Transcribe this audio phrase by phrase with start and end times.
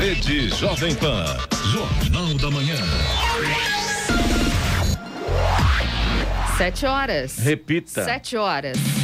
[0.00, 1.26] Rede Jovem Pan.
[1.72, 2.74] Jornal da Manhã.
[6.56, 7.36] Sete horas.
[7.36, 8.02] Repita.
[8.04, 8.99] Sete horas.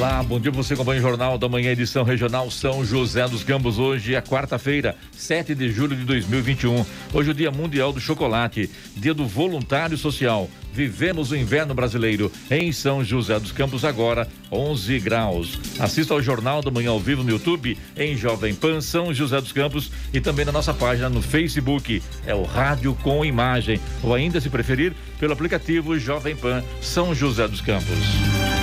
[0.00, 0.50] Olá, bom dia.
[0.50, 3.78] Você acompanha o Jornal da Manhã, edição regional São José dos Campos.
[3.78, 6.86] Hoje é quarta-feira, 7 de julho de 2021.
[7.12, 10.48] Hoje é o Dia Mundial do Chocolate, Dia do Voluntário Social.
[10.72, 15.60] Vivemos o inverno brasileiro em São José dos Campos, agora 11 graus.
[15.78, 19.52] Assista ao Jornal da Manhã ao vivo no YouTube, em Jovem Pan São José dos
[19.52, 22.02] Campos e também na nossa página no Facebook.
[22.24, 23.78] É o Rádio com Imagem.
[24.02, 28.59] Ou ainda, se preferir, pelo aplicativo Jovem Pan São José dos Campos.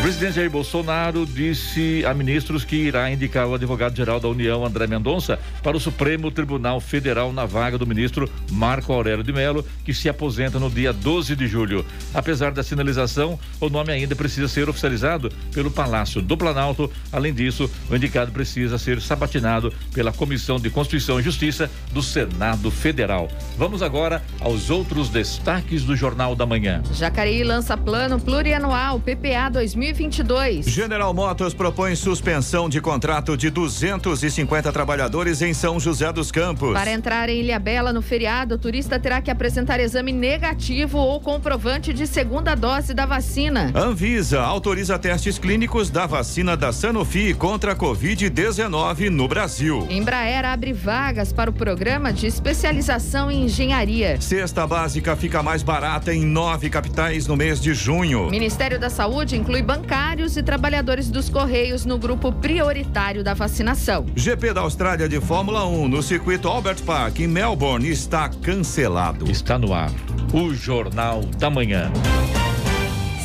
[0.00, 4.86] O presidente Jair Bolsonaro disse a ministros que irá indicar o advogado-geral da União, André
[4.86, 9.92] Mendonça, para o Supremo Tribunal Federal na vaga do ministro Marco Aurélio de Mello, que
[9.92, 11.84] se aposenta no dia 12 de julho.
[12.14, 16.90] Apesar da sinalização, o nome ainda precisa ser oficializado pelo Palácio do Planalto.
[17.12, 22.70] Além disso, o indicado precisa ser sabatinado pela Comissão de Constituição e Justiça do Senado
[22.70, 23.28] Federal.
[23.58, 26.82] Vamos agora aos outros destaques do Jornal da Manhã.
[26.94, 29.50] Jacareí lança plano plurianual PPA
[29.92, 30.66] 2022.
[30.66, 36.72] General Motors propõe suspensão de contrato de 250 trabalhadores em São José dos Campos.
[36.72, 41.92] Para entrar em Ilhabela no feriado, o turista terá que apresentar exame negativo ou comprovante
[41.92, 43.72] de segunda dose da vacina.
[43.74, 49.86] Anvisa autoriza testes clínicos da vacina da Sanofi contra a Covid-19 no Brasil.
[49.90, 54.20] Embraer abre vagas para o programa de especialização em engenharia.
[54.20, 58.30] Cesta básica fica mais barata em nove capitais no mês de junho.
[58.30, 64.06] Ministério da Saúde inclui bancários e trabalhadores dos Correios no grupo prioritário da vacinação.
[64.14, 69.30] GP da Austrália de Fórmula 1 no circuito Albert Park em Melbourne está cancelado.
[69.30, 69.90] Está no ar
[70.32, 71.90] o Jornal da Manhã.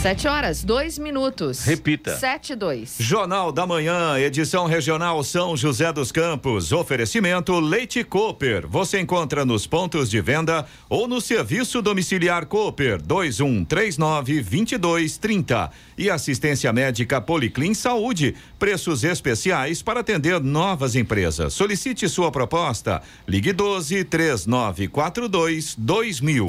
[0.05, 1.63] Sete horas, dois minutos.
[1.63, 2.15] Repita.
[2.15, 2.95] Sete e dois.
[2.99, 6.71] Jornal da Manhã, edição regional São José dos Campos.
[6.71, 8.67] Oferecimento Leite Cooper.
[8.67, 15.71] Você encontra nos pontos de venda ou no serviço domiciliar Cooper 2139 2230.
[15.97, 18.35] E assistência médica Policlin Saúde.
[18.59, 21.51] Preços especiais para atender novas empresas.
[21.55, 23.01] Solicite sua proposta.
[23.27, 26.45] Ligue 12 3942 2000.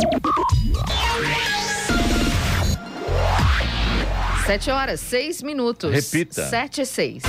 [4.47, 5.91] Sete horas, seis minutos.
[5.91, 6.49] Repita.
[6.49, 7.25] Sete e seis.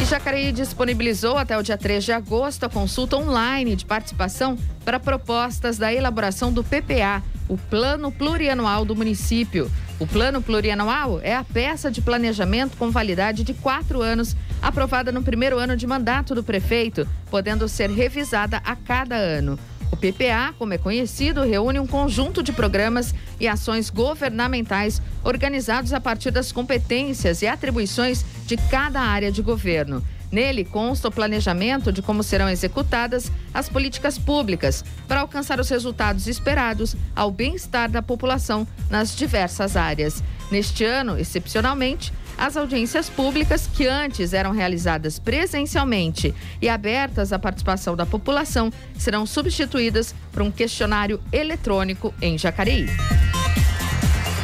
[0.00, 4.98] E Jacareí disponibilizou até o dia 3 de agosto a consulta online de participação para
[4.98, 9.70] propostas da elaboração do PPA, o Plano Plurianual do município.
[9.98, 15.22] O Plano Plurianual é a peça de planejamento com validade de quatro anos, aprovada no
[15.22, 19.58] primeiro ano de mandato do prefeito, podendo ser revisada a cada ano.
[19.92, 26.00] O PPA, como é conhecido, reúne um conjunto de programas e ações governamentais organizados a
[26.00, 30.02] partir das competências e atribuições de cada área de governo.
[30.30, 36.28] Nele consta o planejamento de como serão executadas as políticas públicas para alcançar os resultados
[36.28, 40.22] esperados ao bem-estar da população nas diversas áreas.
[40.50, 47.96] Neste ano, excepcionalmente, as audiências públicas, que antes eram realizadas presencialmente e abertas à participação
[47.96, 52.86] da população, serão substituídas por um questionário eletrônico em Jacareí.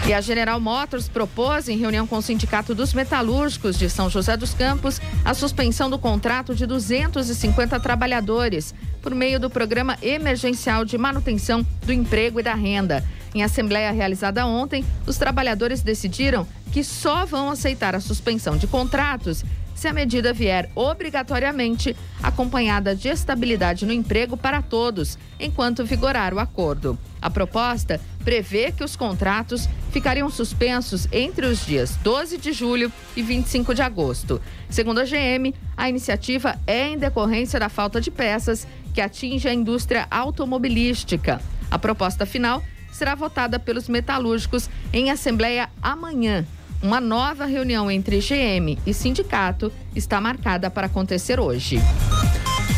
[0.07, 4.37] E a General Motors propôs, em reunião com o Sindicato dos Metalúrgicos de São José
[4.37, 8.73] dos Campos, a suspensão do contrato de 250 trabalhadores
[9.03, 13.05] por meio do Programa Emergencial de Manutenção do Emprego e da Renda.
[13.37, 19.45] Em assembleia realizada ontem, os trabalhadores decidiram que só vão aceitar a suspensão de contratos
[19.75, 26.39] se a medida vier obrigatoriamente acompanhada de estabilidade no emprego para todos, enquanto vigorar o
[26.39, 26.99] acordo.
[27.21, 33.23] A proposta prevê que os contratos ficariam suspensos entre os dias 12 de julho e
[33.23, 34.41] 25 de agosto.
[34.71, 39.53] Segundo a GM, a iniciativa é em decorrência da falta de peças que atinge a
[39.53, 41.39] indústria automobilística.
[41.71, 42.63] A proposta final
[42.97, 46.45] será votada pelos metalúrgicos em assembleia amanhã.
[46.83, 51.81] Uma nova reunião entre GM e sindicato está marcada para acontecer hoje.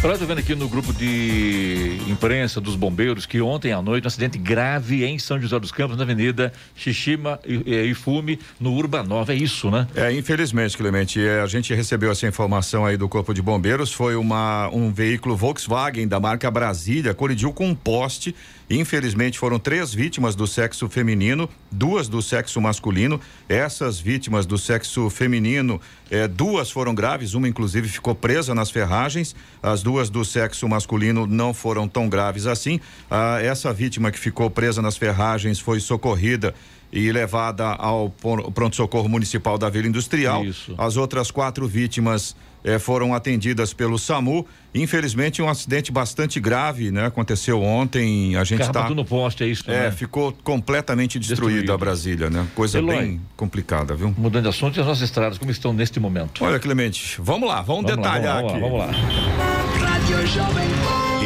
[0.00, 4.04] Olha, eu tô vendo aqui no grupo de imprensa dos bombeiros que ontem à noite
[4.04, 9.32] um acidente grave em São José dos Campos, na Avenida Xixima e, Fume, no Urbanova.
[9.32, 9.88] É isso, né?
[9.96, 13.92] É, infelizmente, Clemente, é, a gente recebeu essa informação aí do Corpo de Bombeiros.
[13.92, 18.36] Foi uma, um veículo Volkswagen da marca Brasília, colidiu com um poste
[18.70, 23.18] Infelizmente, foram três vítimas do sexo feminino, duas do sexo masculino.
[23.48, 25.80] Essas vítimas do sexo feminino,
[26.10, 29.34] eh, duas foram graves, uma inclusive ficou presa nas ferragens.
[29.62, 32.78] As duas do sexo masculino não foram tão graves assim.
[33.10, 36.54] Ah, essa vítima que ficou presa nas ferragens foi socorrida
[36.92, 38.10] e levada ao
[38.54, 40.44] pronto-socorro municipal da Vila Industrial.
[40.44, 40.74] Isso.
[40.78, 42.34] As outras quatro vítimas
[42.64, 44.46] eh, foram atendidas pelo SAMU.
[44.74, 47.06] Infelizmente, um acidente bastante grave, né?
[47.06, 48.36] Aconteceu ontem.
[48.36, 48.90] A gente está.
[48.90, 49.64] no poste, é isso?
[49.70, 49.90] É, né?
[49.90, 51.72] ficou completamente destruída Destruído.
[51.72, 52.46] a Brasília, né?
[52.54, 52.96] Coisa Eloy.
[52.96, 54.14] bem complicada, viu?
[54.16, 56.44] Mudando de assunto, e as nossas estradas, como estão neste momento?
[56.44, 58.90] Olha, Clemente, vamos lá, vamos, Vamos lá, detalhar vamos lá, aqui.
[58.90, 60.68] Vamos lá.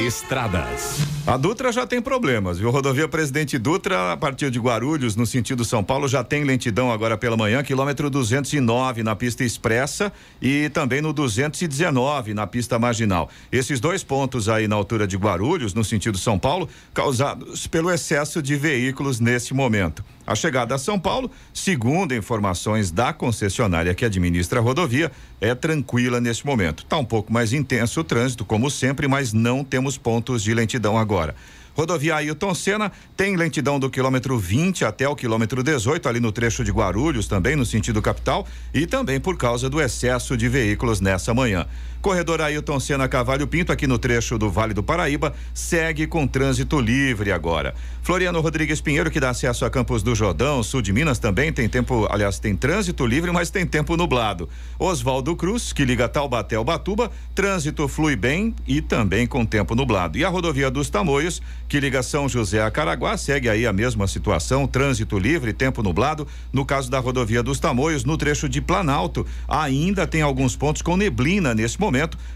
[0.06, 1.12] Estradas.
[1.24, 2.68] A Dutra já tem problemas, viu?
[2.70, 7.16] Rodovia Presidente Dutra, a partir de Guarulhos, no sentido São Paulo, já tem lentidão agora
[7.16, 13.30] pela manhã, quilômetro 209 na pista expressa e também no 219 na pista marginal.
[13.50, 18.43] Esses dois pontos aí na altura de Guarulhos, no sentido São Paulo, causados pelo excesso
[18.43, 20.05] de veículos nesse momento.
[20.26, 26.20] A chegada a São Paulo, segundo informações da concessionária que administra a rodovia, é tranquila
[26.20, 26.84] neste momento.
[26.84, 30.96] Está um pouco mais intenso o trânsito, como sempre, mas não temos pontos de lentidão
[30.96, 31.35] agora.
[31.75, 36.62] Rodovia Ailton Senna tem lentidão do quilômetro 20 até o quilômetro 18, ali no trecho
[36.62, 41.32] de Guarulhos, também no sentido capital, e também por causa do excesso de veículos nessa
[41.32, 41.67] manhã.
[42.02, 46.81] Corredor Ailton Senna Cavalho Pinto, aqui no trecho do Vale do Paraíba, segue com trânsito
[46.81, 47.76] livre agora.
[48.02, 51.69] Floriano Rodrigues Pinheiro, que dá acesso a Campos do Jordão, sul de Minas, também tem
[51.69, 54.49] tempo, aliás, tem trânsito livre, mas tem tempo nublado.
[54.81, 60.19] Oswaldo Cruz, que liga Taubaté ao Batuba, trânsito flui bem e também com tempo nublado.
[60.19, 64.08] E a rodovia dos Tamoios, que liga São José a Caraguá, segue aí a mesma
[64.08, 66.26] situação, trânsito livre, tempo nublado.
[66.52, 70.96] No caso da rodovia dos Tamoios, no trecho de Planalto, ainda tem alguns pontos com
[70.96, 71.91] neblina nesse momento.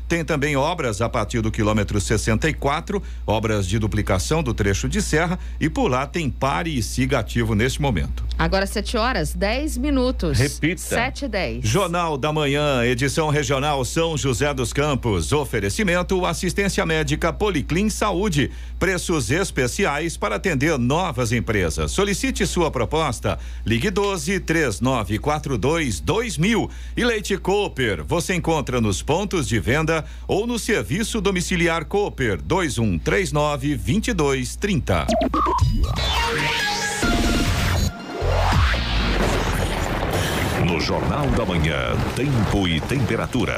[0.09, 5.39] Tem também obras a partir do quilômetro 64, obras de duplicação do trecho de serra
[5.61, 8.25] e por lá tem pare e siga ativo neste momento.
[8.39, 10.39] Agora 7 horas, 10 minutos.
[10.39, 10.81] Repita.
[10.81, 11.65] 7 e 10.
[11.67, 15.33] Jornal da Manhã, edição regional São José dos Campos.
[15.33, 18.51] Oferecimento assistência médica Policlin Saúde.
[18.79, 21.91] Preços especiais para atender novas empresas.
[21.91, 23.39] Solicite sua proposta.
[23.65, 26.71] Ligue 12 3942 2000.
[26.97, 28.05] E Leite Cooper.
[28.05, 35.07] Você encontra nos pontos de venda ou no serviço domiciliar Cooper 2139 2230.
[40.67, 43.55] No Jornal da Manhã, tempo e temperatura.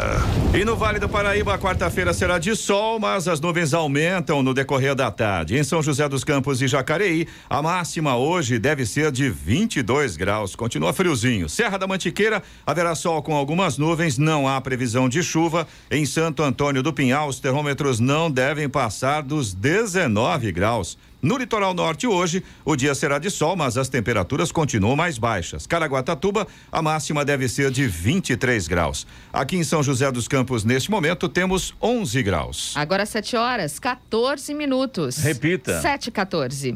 [0.52, 4.94] E no Vale do Paraíba, quarta-feira será de sol, mas as nuvens aumentam no decorrer
[4.94, 5.56] da tarde.
[5.56, 10.54] Em São José dos Campos e Jacareí, a máxima hoje deve ser de 22 graus.
[10.54, 11.48] Continua friozinho.
[11.48, 15.66] Serra da Mantiqueira, haverá sol com algumas nuvens, não há previsão de chuva.
[15.90, 20.98] Em Santo Antônio do Pinhal, os termômetros não devem passar dos 19 graus.
[21.20, 25.66] No litoral norte hoje, o dia será de sol, mas as temperaturas continuam mais baixas.
[25.66, 29.06] Caraguatatuba, a máxima deve ser de 23 graus.
[29.32, 32.72] Aqui em São José dos Campos, neste momento, temos 11 graus.
[32.76, 35.16] Agora 7 horas, 14 minutos.
[35.16, 35.80] Repita.
[35.80, 36.74] 7 e 14.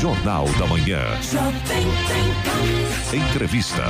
[0.00, 1.00] Jornal da Manhã.
[3.12, 3.84] Entrevista.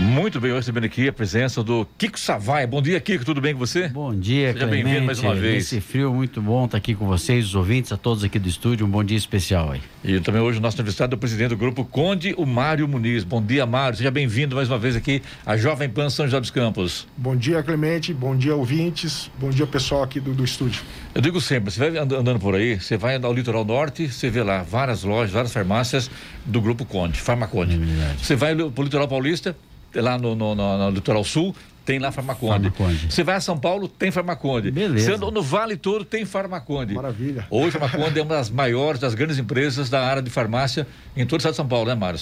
[0.00, 2.64] Muito bem, hoje recebendo aqui a presença do Kiko Savai.
[2.68, 3.88] Bom dia, Kiko, tudo bem com você?
[3.88, 5.64] Bom dia, Seja bem-vindo mais uma vez.
[5.64, 8.86] Esse frio muito bom estar aqui com vocês, os ouvintes, a todos aqui do estúdio.
[8.86, 9.80] Um bom dia especial aí.
[10.04, 13.24] E também hoje o nosso entrevistado é o presidente do grupo Conde, o Mário Muniz.
[13.24, 13.96] Bom dia, Mário.
[13.98, 17.08] Seja bem-vindo mais uma vez aqui à Jovem Pan São José dos Campos.
[17.16, 18.14] Bom dia, Clemente.
[18.14, 19.28] Bom dia, ouvintes.
[19.36, 20.80] Bom dia, pessoal aqui do, do estúdio.
[21.12, 24.30] Eu digo sempre, você vai and- andando por aí, você vai ao litoral norte, você
[24.30, 26.08] vê lá várias lojas, várias farmácias
[26.48, 27.74] do grupo Conde, Farmaconde.
[27.76, 28.14] É.
[28.22, 29.56] Você vai pro litoral paulista,
[29.94, 32.70] lá no, no- no- no litoral sul, tem lá Farmaconde.
[32.70, 33.06] Farmaconde.
[33.12, 34.70] Você vai a São Paulo, tem Farmaconde.
[34.70, 35.16] Beleza.
[35.16, 36.94] Você no Vale todo, tem Farmaconde.
[36.94, 37.46] Maravilha.
[37.50, 40.86] Hoje a Farmaconde é uma das maiores, das grandes empresas da área de farmácia
[41.16, 42.18] em todo o estado de São Paulo, né, Mário?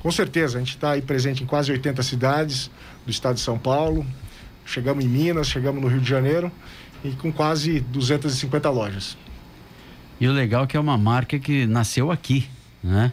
[0.00, 2.70] Com certeza, a gente está aí presente em quase 80 cidades
[3.04, 4.04] do estado de São Paulo.
[4.66, 6.50] Chegamos em Minas, chegamos no Rio de Janeiro
[7.04, 9.16] e com quase 250 lojas.
[10.20, 12.46] E o legal é que é uma marca que nasceu aqui,
[12.82, 13.12] né?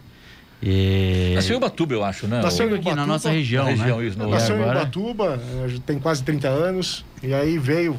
[0.63, 1.31] E...
[1.35, 2.41] Nasceu em Ubatuba, eu acho, né?
[2.41, 4.07] Nasceu em aqui na nossa região, na região, né?
[4.07, 7.97] isso, no- E Nasceu agora- em Ubatuba, eh, tem quase 30 anos, e aí veio,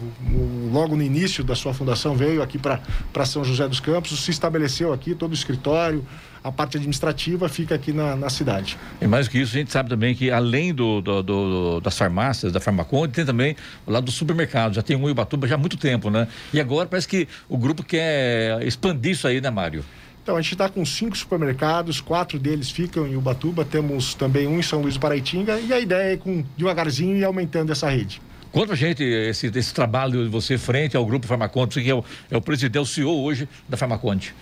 [0.72, 2.80] logo no início da sua fundação, veio aqui para
[3.26, 6.06] São José dos Campos, se estabeleceu aqui, todo o escritório,
[6.44, 8.76] a parte administrativa fica aqui na, na cidade.
[9.00, 12.52] E mais que isso, a gente sabe também que além do, do- do- das farmácias,
[12.52, 14.74] da Farmaconde, tem também o lado do supermercado.
[14.74, 16.26] Já tem um em Ubatuba já há muito tempo, né?
[16.52, 19.84] E agora parece que o grupo quer expandir isso aí, né, Mário?
[20.22, 24.58] Então, a gente está com cinco supermercados, quatro deles ficam em Ubatuba, temos também um
[24.60, 28.22] em São Luís do Paraitinga, e a ideia é com devagarzinho ir aumentando essa rede.
[28.52, 31.94] Conta pra gente esse, esse trabalho de você frente ao grupo Farmaconde, você que é
[31.94, 34.32] o, é o presidente, é o CEO hoje da Farmaconde.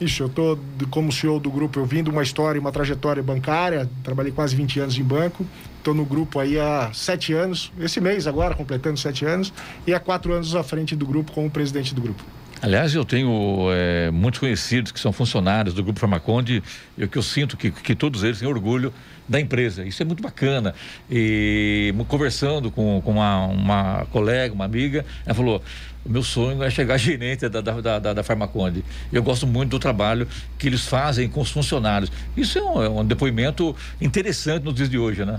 [0.00, 0.58] Isso, eu estou
[0.90, 4.80] como CEO do grupo, eu vim de uma história, uma trajetória bancária, trabalhei quase 20
[4.80, 5.44] anos em banco,
[5.78, 9.52] estou no grupo aí há sete anos, esse mês agora, completando sete anos,
[9.84, 12.22] e há quatro anos à frente do grupo como presidente do grupo.
[12.64, 16.62] Aliás, eu tenho é, muitos conhecidos que são funcionários do Grupo Farmaconde
[16.96, 18.90] e que eu sinto que, que todos eles têm orgulho
[19.28, 19.84] da empresa.
[19.84, 20.74] Isso é muito bacana.
[21.10, 25.62] E conversando com, com uma, uma colega, uma amiga, ela falou:
[26.06, 28.82] o meu sonho é chegar gerente da, da, da, da Farmaconde.
[29.12, 32.10] Eu gosto muito do trabalho que eles fazem com os funcionários.
[32.34, 35.38] Isso é um, é um depoimento interessante nos dias de hoje, né?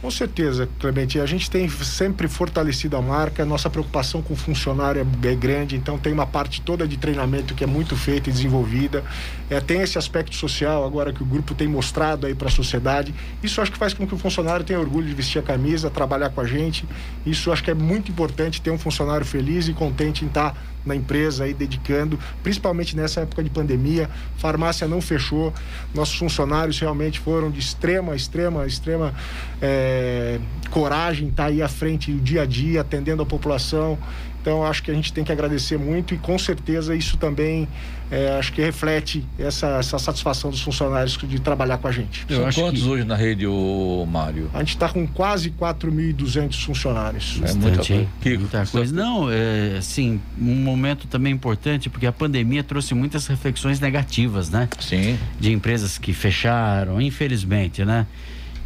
[0.00, 1.20] Com certeza, Clemente.
[1.20, 5.76] A gente tem sempre fortalecido a marca, nossa preocupação com o funcionário é, é grande,
[5.76, 9.04] então tem uma parte toda de treinamento que é muito feita e desenvolvida.
[9.50, 13.14] É, tem esse aspecto social agora que o grupo tem mostrado aí para a sociedade.
[13.42, 16.30] Isso acho que faz com que o funcionário tenha orgulho de vestir a camisa, trabalhar
[16.30, 16.86] com a gente.
[17.26, 20.56] Isso acho que é muito importante ter um funcionário feliz e contente em estar tá
[20.84, 24.08] na empresa aí dedicando, principalmente nessa época de pandemia.
[24.36, 25.52] Farmácia não fechou,
[25.94, 29.14] nossos funcionários realmente foram de extrema, extrema, extrema
[29.60, 30.38] é,
[30.70, 33.98] coragem, estar tá aí à frente o dia a dia, atendendo a população.
[34.40, 37.68] Então, acho que a gente tem que agradecer muito e, com certeza, isso também
[38.10, 42.26] é, acho que reflete essa, essa satisfação dos funcionários de trabalhar com a gente.
[42.28, 42.88] São quantos que...
[42.88, 44.50] hoje na rede, o Mário?
[44.52, 47.40] A gente está com quase 4.200 funcionários.
[47.44, 48.08] É muita coisa.
[48.24, 48.94] Muita coisa.
[48.94, 54.68] Não, é, assim, um momento também importante, porque a pandemia trouxe muitas reflexões negativas, né?
[54.80, 55.16] Sim.
[55.38, 58.06] De empresas que fecharam, infelizmente, né?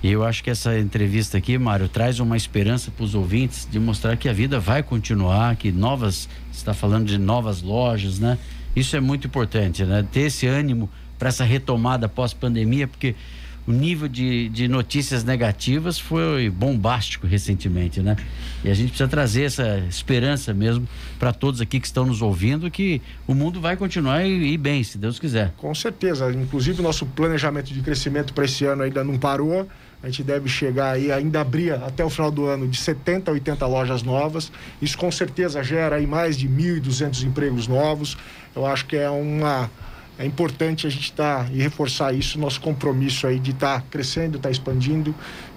[0.03, 3.79] E eu acho que essa entrevista aqui, Mário, traz uma esperança para os ouvintes de
[3.79, 8.39] mostrar que a vida vai continuar, que novas, está falando de novas lojas, né?
[8.75, 10.05] Isso é muito importante, né?
[10.11, 13.15] Ter esse ânimo para essa retomada pós-pandemia, porque
[13.67, 18.17] o nível de, de notícias negativas foi bombástico recentemente, né?
[18.63, 20.87] E a gente precisa trazer essa esperança mesmo
[21.19, 24.85] para todos aqui que estão nos ouvindo que o mundo vai continuar e ir bem,
[24.85, 25.53] se Deus quiser.
[25.57, 26.31] Com certeza.
[26.31, 29.67] Inclusive, nosso planejamento de crescimento para esse ano ainda não parou.
[30.05, 33.33] A gente deve chegar aí, ainda abrir até o final do ano, de 70 a
[33.33, 34.53] 80 lojas novas.
[34.83, 38.15] Isso com certeza gera aí mais de 1.200 empregos novos.
[38.55, 39.71] Eu acho que é uma.
[40.19, 43.87] É importante a gente estar tá, e reforçar isso, nosso compromisso aí de estar tá
[43.91, 45.15] crescendo, estar tá expandindo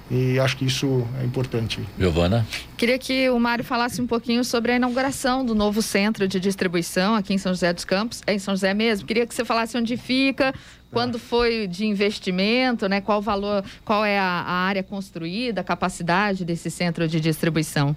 [0.09, 1.81] e acho que isso é importante.
[1.99, 2.47] Giovana?
[2.77, 7.15] Queria que o Mário falasse um pouquinho sobre a inauguração do novo centro de distribuição
[7.15, 8.21] aqui em São José dos Campos.
[8.25, 9.05] É em São José mesmo.
[9.05, 10.53] Queria que você falasse onde fica,
[10.91, 13.01] quando foi de investimento, né?
[13.01, 17.95] Qual valor, qual é a, a área construída, a capacidade desse centro de distribuição?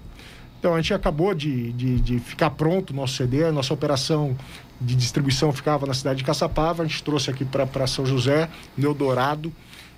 [0.59, 4.37] Então, a gente acabou de, de, de ficar pronto o nosso CD, a nossa operação
[4.79, 8.87] de distribuição ficava na cidade de Caçapava, a gente trouxe aqui para São José, no
[8.87, 9.51] Eldorado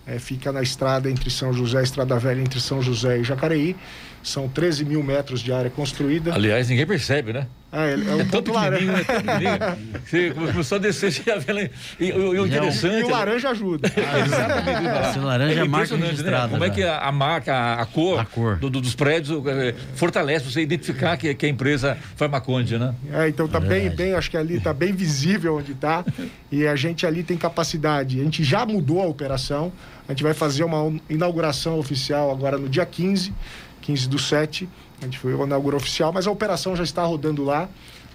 [0.05, 3.75] é, fica na estrada entre São José, Estrada Velha, entre São José e Jacareí.
[4.21, 6.33] São 13 mil metros de área construída.
[6.33, 7.47] Aliás, ninguém percebe, né?
[7.73, 8.91] É, é um é ponto laranja.
[8.91, 13.01] É Você começou a descer, você já vê e, o, o interessante.
[13.01, 13.91] E o laranja ajuda.
[13.97, 15.09] Ah, exatamente.
[15.09, 16.05] Esse laranja é, é marca né?
[16.05, 16.47] registrada.
[16.47, 16.53] Né?
[16.53, 18.57] Como é que a, a marca, a, a cor, a cor.
[18.57, 22.93] Do, do, dos prédios é, fortalece você identificar que, que a empresa Farmaconde, né?
[23.11, 26.05] É, então tá bem, bem, acho que ali tá bem visível onde tá.
[26.51, 28.21] E a gente ali tem capacidade.
[28.21, 29.73] A gente já mudou a operação.
[30.07, 33.33] A gente vai fazer uma inauguração oficial agora no dia 15,
[33.81, 34.69] 15 do 7.
[35.03, 37.67] A gente foi inauguração oficial, mas a operação já está rodando lá.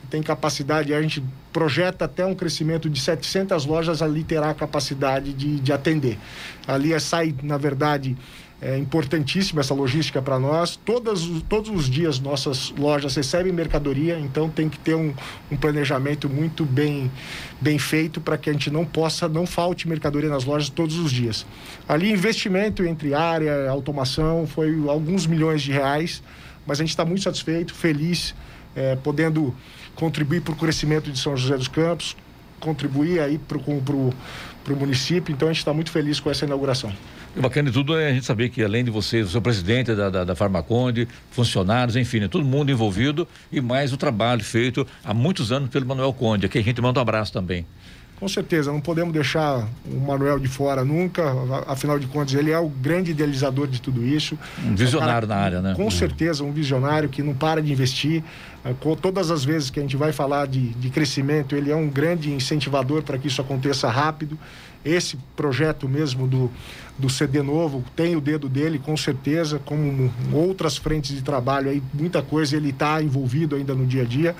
[0.08, 5.34] Tem capacidade, a gente projeta até um crescimento de 700 lojas, ali terá a capacidade
[5.34, 6.18] de, de atender.
[6.66, 8.16] Ali é, sai, na verdade,
[8.62, 10.76] é importantíssima essa logística para nós.
[10.76, 15.12] Todas, todos os dias nossas lojas recebem mercadoria, então tem que ter um,
[15.52, 17.10] um planejamento muito bem,
[17.60, 21.12] bem feito para que a gente não possa, não falte mercadoria nas lojas todos os
[21.12, 21.44] dias.
[21.86, 26.22] Ali, investimento entre área, automação, foi alguns milhões de reais,
[26.68, 28.34] mas a gente está muito satisfeito, feliz,
[28.76, 29.54] é, podendo
[29.94, 32.14] contribuir para o crescimento de São José dos Campos,
[32.60, 36.92] contribuir aí para o município, então a gente está muito feliz com essa inauguração.
[37.34, 39.94] O bacana de tudo é a gente saber que, além de vocês, o seu presidente
[39.94, 44.86] da, da, da Farmaconde, funcionários, enfim, é todo mundo envolvido e mais o trabalho feito
[45.02, 46.46] há muitos anos pelo Manuel Conde.
[46.46, 47.64] Aqui a gente manda um abraço também.
[48.18, 51.22] Com certeza, não podemos deixar o Manuel de fora nunca,
[51.68, 54.36] afinal de contas, ele é o grande idealizador de tudo isso.
[54.64, 55.74] Um visionário é um cara, na área, né?
[55.76, 58.24] Com certeza, um visionário que não para de investir.
[58.64, 61.88] É, todas as vezes que a gente vai falar de, de crescimento, ele é um
[61.88, 64.36] grande incentivador para que isso aconteça rápido.
[64.84, 66.50] Esse projeto mesmo do,
[66.98, 71.82] do CD novo tem o dedo dele, com certeza, como outras frentes de trabalho aí,
[71.94, 74.34] muita coisa ele está envolvido ainda no dia a dia.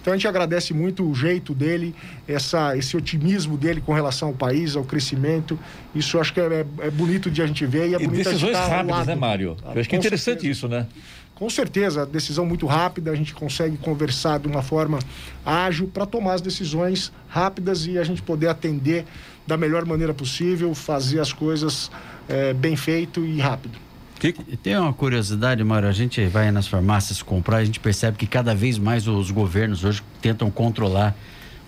[0.00, 1.94] Então a gente agradece muito o jeito dele,
[2.26, 5.58] essa, esse otimismo dele com relação ao país, ao crescimento.
[5.94, 8.56] Isso acho que é, é bonito de a gente ver e é e bonito decisões
[8.56, 9.56] rápidas, né, Mário?
[9.62, 10.52] Eu acho que é interessante certeza.
[10.52, 10.86] isso, né?
[11.34, 14.98] Com certeza, decisão muito rápida, a gente consegue conversar de uma forma
[15.44, 19.06] ágil para tomar as decisões rápidas e a gente poder atender
[19.46, 21.90] da melhor maneira possível, fazer as coisas
[22.28, 23.89] é, bem feito e rápido.
[24.20, 24.44] Kiko?
[24.62, 28.54] Tem uma curiosidade, Mário, a gente vai nas farmácias comprar, a gente percebe que cada
[28.54, 31.16] vez mais os governos hoje tentam controlar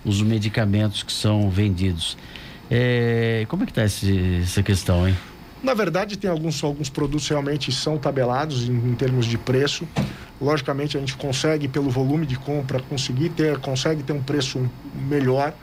[0.05, 2.15] os medicamentos que são vendidos.
[2.69, 5.17] É, como é que está essa questão, hein?
[5.63, 9.87] Na verdade, tem alguns, alguns produtos realmente são tabelados em, em, termos de preço.
[10.39, 14.69] Logicamente, a gente consegue, pelo volume de compra, conseguir ter, consegue ter um preço
[15.09, 15.53] melhor,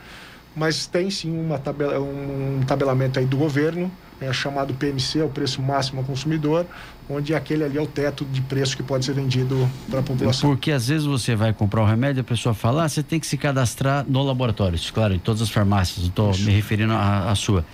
[0.56, 5.28] mas tem sim uma tabela, um tabelamento aí do governo, é chamado PMC, é o
[5.28, 6.66] preço máximo ao consumidor,
[7.08, 10.48] onde aquele ali é o teto de preço que pode ser vendido para a população.
[10.48, 13.26] Porque às vezes você vai comprar um remédio, a pessoa fala, ah, você tem que
[13.26, 14.76] se cadastrar no laboratório.
[14.76, 17.64] Isso, claro, em todas as farmácias, estou me referindo à sua.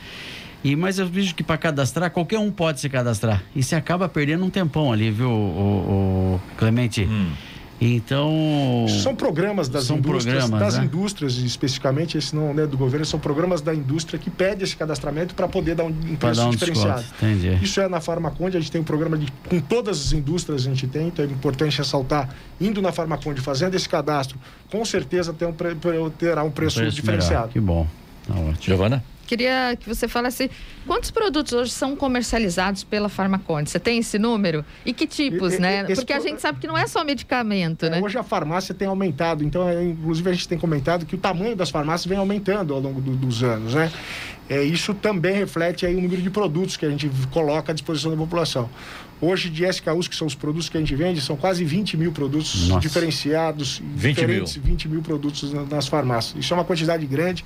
[0.65, 3.43] E, mas eu vejo que para cadastrar, qualquer um pode se cadastrar.
[3.55, 7.05] E você acaba perdendo um tempão ali, viu, o, o Clemente?
[7.05, 7.31] Hum.
[7.81, 8.87] Então.
[9.03, 10.85] São programas das são indústrias, programas, das né?
[10.85, 15.35] indústrias, especificamente, esse não é do governo, são programas da indústria que pede esse cadastramento
[15.35, 17.05] para poder dar um, um preço dar um diferenciado.
[17.21, 17.59] Entendi.
[17.63, 20.65] Isso é na Farmaconde, a gente tem um programa de, com todas as indústrias a
[20.65, 22.31] gente tem, então é importante ressaltar,
[22.61, 24.39] indo na Farmaconde, fazendo esse cadastro,
[24.71, 25.53] com certeza tem um,
[26.11, 27.49] terá um preço, um preço diferenciado.
[27.49, 27.53] Melhor.
[27.53, 27.87] Que bom.
[28.27, 28.57] Tá ótimo.
[28.61, 29.05] Giovana?
[29.27, 30.51] Queria que você falasse
[30.87, 33.71] quantos produtos hoje são comercializados pela Farmaconde.
[33.71, 34.65] Você tem esse número?
[34.85, 35.85] E que tipos, e, né?
[35.85, 38.01] Porque a gente sabe que não é só medicamento, é, né?
[38.01, 41.57] Hoje a farmácia tem aumentado, então, é, inclusive, a gente tem comentado que o tamanho
[41.57, 43.91] das farmácias vem aumentando ao longo do, dos anos, né?
[44.49, 48.13] É, isso também reflete aí o número de produtos que a gente coloca à disposição
[48.13, 48.71] da população.
[49.21, 52.13] Hoje, de SKUs, que são os produtos que a gente vende, são quase 20 mil
[52.13, 52.81] produtos Nossa.
[52.81, 54.67] diferenciados, 20 diferentes, mil.
[54.67, 56.45] 20 mil produtos nas farmácias.
[56.45, 57.45] Isso é uma quantidade grande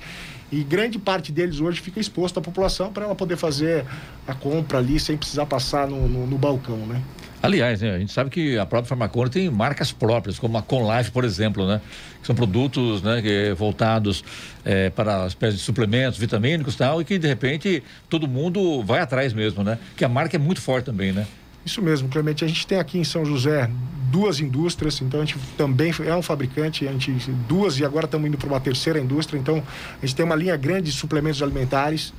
[0.51, 3.85] e grande parte deles hoje fica exposto à população para ela poder fazer
[4.27, 7.01] a compra ali sem precisar passar no, no, no balcão, né?
[7.43, 11.09] Aliás, né, a gente sabe que a própria Farmacone tem marcas próprias, como a Conlife,
[11.09, 11.81] por exemplo, né?
[12.19, 14.23] Que são produtos né, que, voltados
[14.63, 18.99] é, para espécies de suplementos vitamínicos e tal, e que de repente todo mundo vai
[18.99, 19.79] atrás mesmo, né?
[19.97, 21.25] Que a marca é muito forte também, né?
[21.65, 22.43] Isso mesmo, Clemente.
[22.43, 23.69] A gente tem aqui em São José
[24.11, 27.11] duas indústrias, então a gente também é um fabricante, a gente
[27.47, 29.39] duas e agora estamos indo para uma terceira indústria.
[29.39, 29.63] Então
[30.01, 32.13] a gente tem uma linha grande de suplementos alimentares,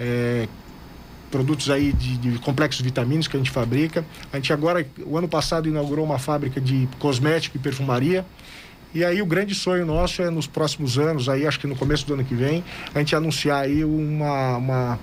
[0.00, 0.48] é,
[1.30, 4.04] produtos aí de, de, complexos vitamínicos que a gente fabrica.
[4.32, 8.24] A gente agora, o ano passado, inaugurou uma fábrica de cosmético e perfumaria.
[8.94, 12.06] E aí o grande sonho nosso é nos próximos anos, aí acho que no começo
[12.06, 12.62] do ano que vem,
[12.94, 15.00] a gente anunciar aí uma, uma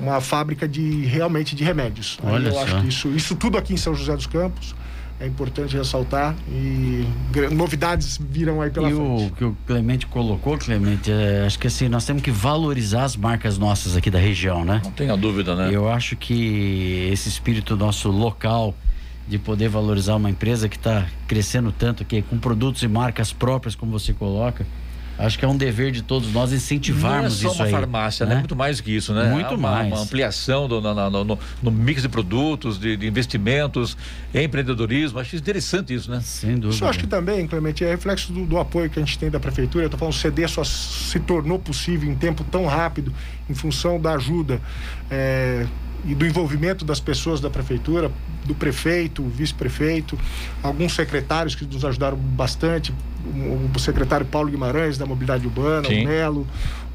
[0.00, 2.18] uma fábrica de realmente de remédios.
[2.22, 2.62] Olha eu só.
[2.62, 4.74] acho que isso, isso tudo aqui em São José dos Campos
[5.20, 7.04] é importante ressaltar e
[7.52, 9.26] novidades virão aí pela e frente.
[9.26, 13.16] o que o Clemente colocou, Clemente, é, acho que assim, nós temos que valorizar as
[13.16, 14.80] marcas nossas aqui da região, né?
[14.84, 15.70] Não tenha dúvida, né?
[15.72, 18.74] Eu acho que esse espírito nosso local
[19.26, 23.74] de poder valorizar uma empresa que está crescendo tanto aqui, com produtos e marcas próprias,
[23.74, 24.66] como você coloca,
[25.18, 27.70] Acho que é um dever de todos nós incentivarmos isso Não é só uma aí,
[27.72, 28.34] farmácia, né?
[28.34, 28.38] né?
[28.40, 29.30] Muito mais que isso, né?
[29.30, 29.92] Muito uma, mais.
[29.92, 33.96] Uma ampliação do, no, no, no, no, mix de produtos, de, de, investimentos,
[34.32, 35.18] empreendedorismo.
[35.18, 36.20] Acho interessante isso, né?
[36.22, 36.74] Sem dúvida.
[36.74, 39.28] Isso eu acho que também, Clemente, é reflexo do, do apoio que a gente tem
[39.28, 39.84] da prefeitura.
[39.84, 43.12] Eu estou falando, o CD só se tornou possível em tempo tão rápido
[43.50, 44.60] em função da ajuda.
[45.10, 45.66] É,
[46.04, 48.10] e do envolvimento das pessoas da prefeitura,
[48.44, 50.18] do prefeito, vice-prefeito,
[50.62, 52.94] alguns secretários que nos ajudaram bastante,
[53.74, 56.04] o, secretário Paulo Guimarães da Mobilidade Urbana, Sim.
[56.04, 56.46] o Melo,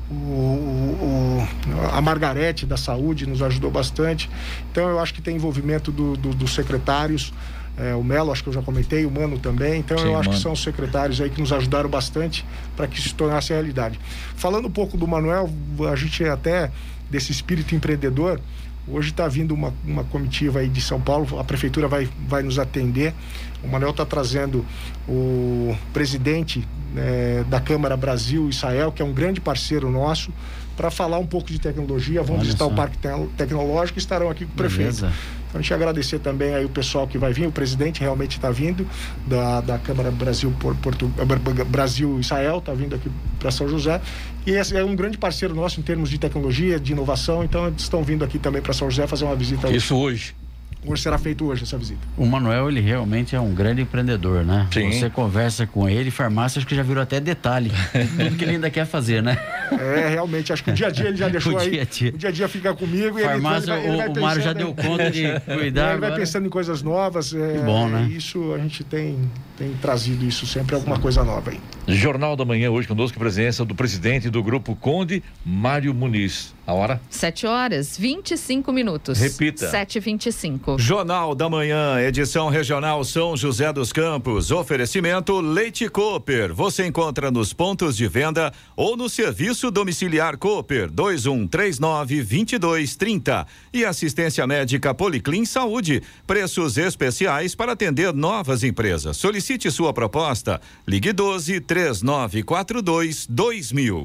[0.09, 1.47] o, o,
[1.91, 4.29] a Margarete da Saúde nos ajudou bastante.
[4.71, 7.33] Então eu acho que tem envolvimento do, do, dos secretários.
[7.75, 9.79] É, o Melo, acho que eu já comentei, o Mano também.
[9.79, 10.37] Então Sim, eu acho mano.
[10.37, 13.99] que são os secretários aí que nos ajudaram bastante para que isso se tornasse realidade.
[14.35, 15.49] Falando um pouco do Manuel,
[15.91, 16.71] a gente até
[17.09, 18.39] desse espírito empreendedor,
[18.87, 22.59] Hoje está vindo uma, uma comitiva aí de São Paulo, a prefeitura vai, vai nos
[22.59, 23.13] atender.
[23.63, 24.65] O Manuel está trazendo
[25.07, 30.33] o presidente né, da Câmara Brasil, Israel, que é um grande parceiro nosso,
[30.75, 32.21] para falar um pouco de tecnologia.
[32.21, 32.71] Vamos Olha visitar só.
[32.71, 32.97] o Parque
[33.37, 35.01] Tecnológico e estarão aqui com o prefeito.
[35.01, 35.13] Beleza.
[35.53, 38.49] Então, a gente agradecer também aí o pessoal que vai vir, o presidente realmente está
[38.49, 38.87] vindo
[39.27, 41.05] da, da Câmara Brasil Porto,
[41.67, 44.01] Brasil Israel, está vindo aqui para São José.
[44.47, 48.01] E é um grande parceiro nosso em termos de tecnologia, de inovação, então eles estão
[48.03, 49.69] vindo aqui também para São José fazer uma visita.
[49.69, 50.33] Isso hoje.
[50.85, 51.99] Hoje será feito hoje essa visita.
[52.17, 54.67] O Manuel, ele realmente é um grande empreendedor, né?
[54.71, 54.91] Sim.
[54.91, 57.71] Você conversa com ele, farmácia, acho que já virou até detalhe.
[58.17, 59.37] Tudo que ele ainda quer fazer, né?
[59.71, 61.71] É, realmente, acho que o dia a dia ele já deixou o aí.
[61.71, 62.13] Dia -dia.
[62.13, 64.41] O dia a dia fica comigo farmácia, e ele, ele vai, ele vai o, Mário
[64.41, 65.55] já deu conta de cuidar.
[65.57, 66.15] Ele vai agora.
[66.15, 67.33] pensando em coisas novas.
[67.33, 68.09] É, que bom, né?
[68.11, 69.19] Isso a gente tem,
[69.57, 71.59] tem trazido isso sempre, alguma coisa nova aí.
[71.87, 76.53] Jornal da Manhã, hoje conosco, a presença do presidente do Grupo Conde, Mário Muniz.
[76.65, 77.01] A hora?
[77.09, 79.19] 7 horas, 25 minutos.
[79.19, 79.69] Repita.
[79.69, 80.79] 7h25.
[80.79, 84.49] Jornal da Manhã, edição regional São José dos Campos.
[84.49, 86.53] Oferecimento Leite Cooper.
[86.53, 93.85] Você encontra nos pontos de venda ou no serviço Serviço Domiciliar Cooper 2139 2230 e
[93.85, 96.01] assistência médica Policlin Saúde.
[96.25, 99.17] Preços especiais para atender novas empresas.
[99.17, 100.59] Solicite sua proposta.
[100.87, 104.03] Ligue 12 3942 2000.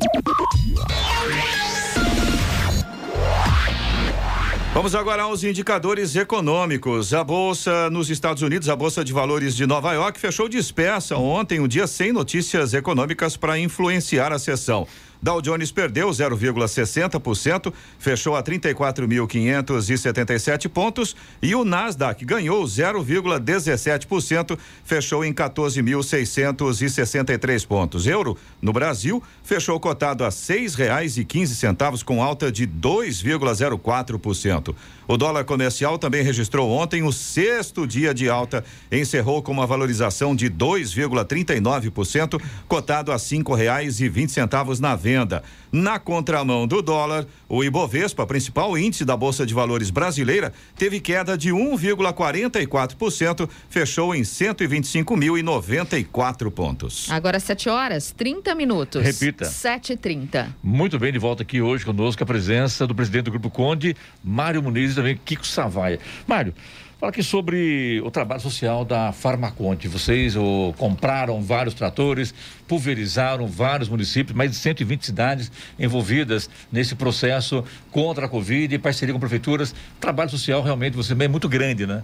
[4.74, 7.12] Vamos agora aos indicadores econômicos.
[7.12, 11.58] A bolsa nos Estados Unidos, a bolsa de valores de Nova York, fechou dispersa ontem,
[11.58, 14.87] um dia sem notícias econômicas para influenciar a sessão.
[15.20, 25.33] Dow Jones perdeu 0,60%, fechou a 34.577 pontos e o Nasdaq ganhou 0,17%, fechou em
[25.33, 28.07] 14.663 pontos.
[28.07, 34.74] Euro no Brasil fechou cotado a seis reais e quinze centavos com alta de 2,04%.
[35.09, 40.37] O dólar comercial também registrou ontem o sexto dia de alta, encerrou com uma valorização
[40.37, 45.42] de 2,39%, cotado a cinco reais e vinte centavos na venda.
[45.70, 51.37] Na contramão do dólar, o Ibovespa, principal índice da Bolsa de Valores brasileira, teve queda
[51.37, 57.11] de 1,44%, fechou em 125.094 pontos.
[57.11, 59.02] Agora 7 horas, 30 minutos.
[59.02, 59.44] Repita.
[59.44, 60.46] 7h30.
[60.62, 64.62] Muito bem, de volta aqui hoje conosco a presença do presidente do Grupo Conde, Mário
[64.62, 66.00] Muniz e também Kiko Savaia.
[66.26, 66.54] Mário,
[66.98, 69.87] fala aqui sobre o trabalho social da Farmaconte.
[69.87, 72.34] Vocês oh, compraram vários tratores,
[72.66, 79.14] pulverizaram vários municípios, mais de 120 cidades envolvidas nesse processo contra a Covid, em parceria
[79.14, 79.72] com prefeituras.
[80.00, 82.02] Trabalho social realmente, você é muito grande, né?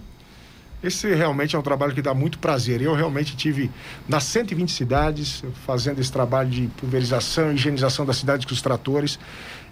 [0.85, 2.79] Esse realmente é um trabalho que dá muito prazer.
[2.79, 3.71] Eu realmente tive
[4.07, 9.17] nas 120 cidades fazendo esse trabalho de pulverização higienização das cidades com os tratores.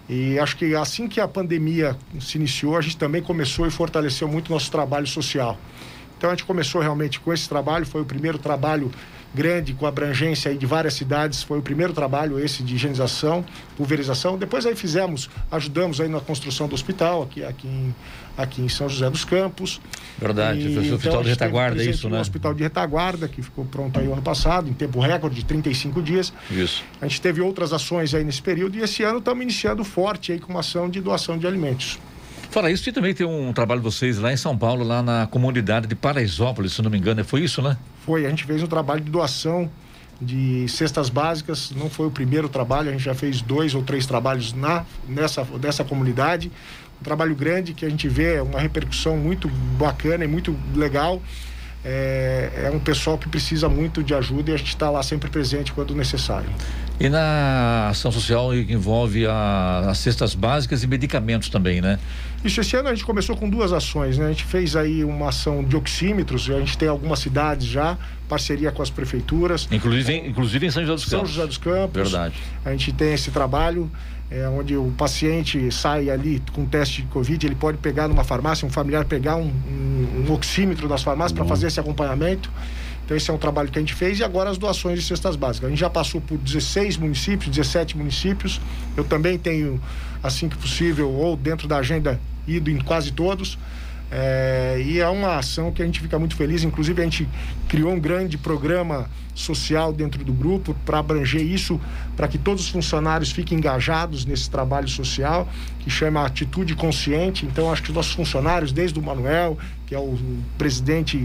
[0.08, 4.26] E acho que assim que a pandemia se iniciou, a gente também começou e fortaleceu
[4.26, 5.56] muito nosso trabalho social.
[6.18, 8.90] Então a gente começou realmente com esse trabalho, foi o primeiro trabalho
[9.34, 11.42] grande, com abrangência aí de várias cidades.
[11.42, 13.44] Foi o primeiro trabalho esse de higienização,
[13.76, 14.38] pulverização.
[14.38, 17.94] Depois aí fizemos, ajudamos aí na construção do hospital aqui, aqui, em,
[18.36, 19.80] aqui em São José dos Campos.
[20.18, 22.20] Verdade, E, o então, hospital de retaguarda, é isso, né?
[22.20, 26.00] hospital de retaguarda, que ficou pronto aí o ano passado, em tempo recorde de 35
[26.00, 26.32] dias.
[26.50, 26.84] Isso.
[27.00, 30.38] A gente teve outras ações aí nesse período e esse ano estamos iniciando forte aí
[30.38, 31.98] com uma ação de doação de alimentos.
[32.54, 35.26] Fala isso, e também tem um trabalho de vocês lá em São Paulo, lá na
[35.26, 37.76] comunidade de Paraisópolis, se não me engano, foi isso, né?
[38.06, 39.68] Foi, a gente fez um trabalho de doação
[40.20, 44.06] de cestas básicas, não foi o primeiro trabalho, a gente já fez dois ou três
[44.06, 46.48] trabalhos na, nessa, nessa comunidade.
[47.00, 51.20] Um trabalho grande que a gente vê uma repercussão muito bacana e muito legal.
[51.84, 55.28] É, é um pessoal que precisa muito de ajuda e a gente está lá sempre
[55.28, 56.48] presente quando necessário.
[56.98, 61.98] E na ação social que envolve a- as cestas básicas e medicamentos também, né?
[62.44, 64.26] Isso, esse ano a gente começou com duas ações, né?
[64.26, 68.70] A gente fez aí uma ação de oxímetros, a gente tem algumas cidades já, parceria
[68.70, 69.66] com as prefeituras.
[69.70, 71.34] Inclusive, inclusive em São José dos São Campos.
[71.34, 72.10] José dos Campos.
[72.10, 72.34] Verdade.
[72.64, 73.90] A gente tem esse trabalho
[74.34, 78.66] é, onde o paciente sai ali com teste de Covid, ele pode pegar numa farmácia,
[78.66, 82.50] um familiar pegar um, um, um oxímetro das farmácias para fazer esse acompanhamento.
[83.04, 85.36] Então esse é um trabalho que a gente fez e agora as doações de cestas
[85.36, 85.68] básicas.
[85.68, 88.60] A gente já passou por 16 municípios, 17 municípios.
[88.96, 89.80] Eu também tenho,
[90.20, 92.18] assim que possível, ou dentro da agenda,
[92.48, 93.56] ido em quase todos.
[94.10, 96.62] É, e é uma ação que a gente fica muito feliz.
[96.62, 97.28] Inclusive, a gente
[97.68, 101.80] criou um grande programa social dentro do grupo para abranger isso,
[102.16, 105.48] para que todos os funcionários fiquem engajados nesse trabalho social,
[105.80, 107.44] que chama Atitude Consciente.
[107.44, 110.16] Então, acho que os nossos funcionários, desde o Manuel, que é o
[110.56, 111.18] presidente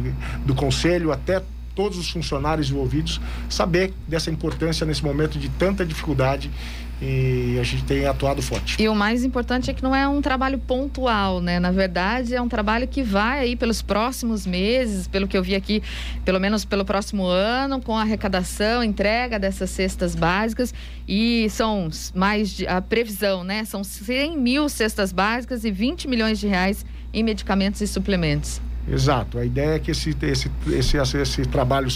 [0.45, 1.43] do conselho, até
[1.75, 6.51] todos os funcionários envolvidos, saber dessa importância nesse momento de tanta dificuldade
[7.01, 8.81] e a gente tem atuado forte.
[8.81, 11.59] E o mais importante é que não é um trabalho pontual, né?
[11.59, 15.55] Na verdade, é um trabalho que vai aí pelos próximos meses, pelo que eu vi
[15.55, 15.81] aqui,
[16.25, 20.73] pelo menos pelo próximo ano, com a arrecadação, entrega dessas cestas básicas.
[21.07, 23.63] E são mais de, a previsão, né?
[23.63, 28.61] São 100 mil cestas básicas e 20 milhões de reais em medicamentos e suplementos.
[28.87, 29.37] Exato.
[29.37, 31.87] A ideia é que esse, esse, esse, esse, esse trabalho,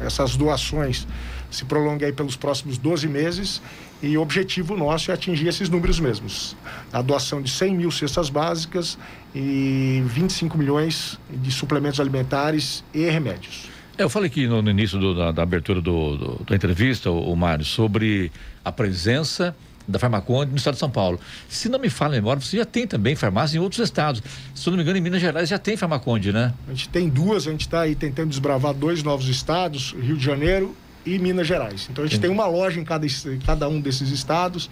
[0.00, 1.06] essas doações
[1.50, 3.62] se prolonguem aí pelos próximos 12 meses
[4.02, 6.56] e o objetivo nosso é atingir esses números mesmos.
[6.92, 8.98] A doação de 100 mil cestas básicas
[9.34, 13.68] e 25 milhões de suplementos alimentares e remédios.
[13.98, 17.10] É, Eu falei aqui no, no início do- da, da abertura do, do- da entrevista,
[17.10, 18.30] o, Mário, sobre
[18.64, 19.56] a presença
[19.88, 21.18] da Farmaconde no estado de São Paulo.
[21.48, 24.20] Se não me falha a memória, você já tem também farmácia em outros estados.
[24.54, 26.52] Se eu não me engano, em Minas Gerais já tem Farmaconde, né?
[26.66, 30.24] A gente tem duas, a gente está aí tentando desbravar dois novos estados, Rio de
[30.24, 30.74] Janeiro
[31.06, 31.88] e Minas Gerais.
[31.90, 34.68] Então a gente tem uma loja em cada, em cada um desses estados.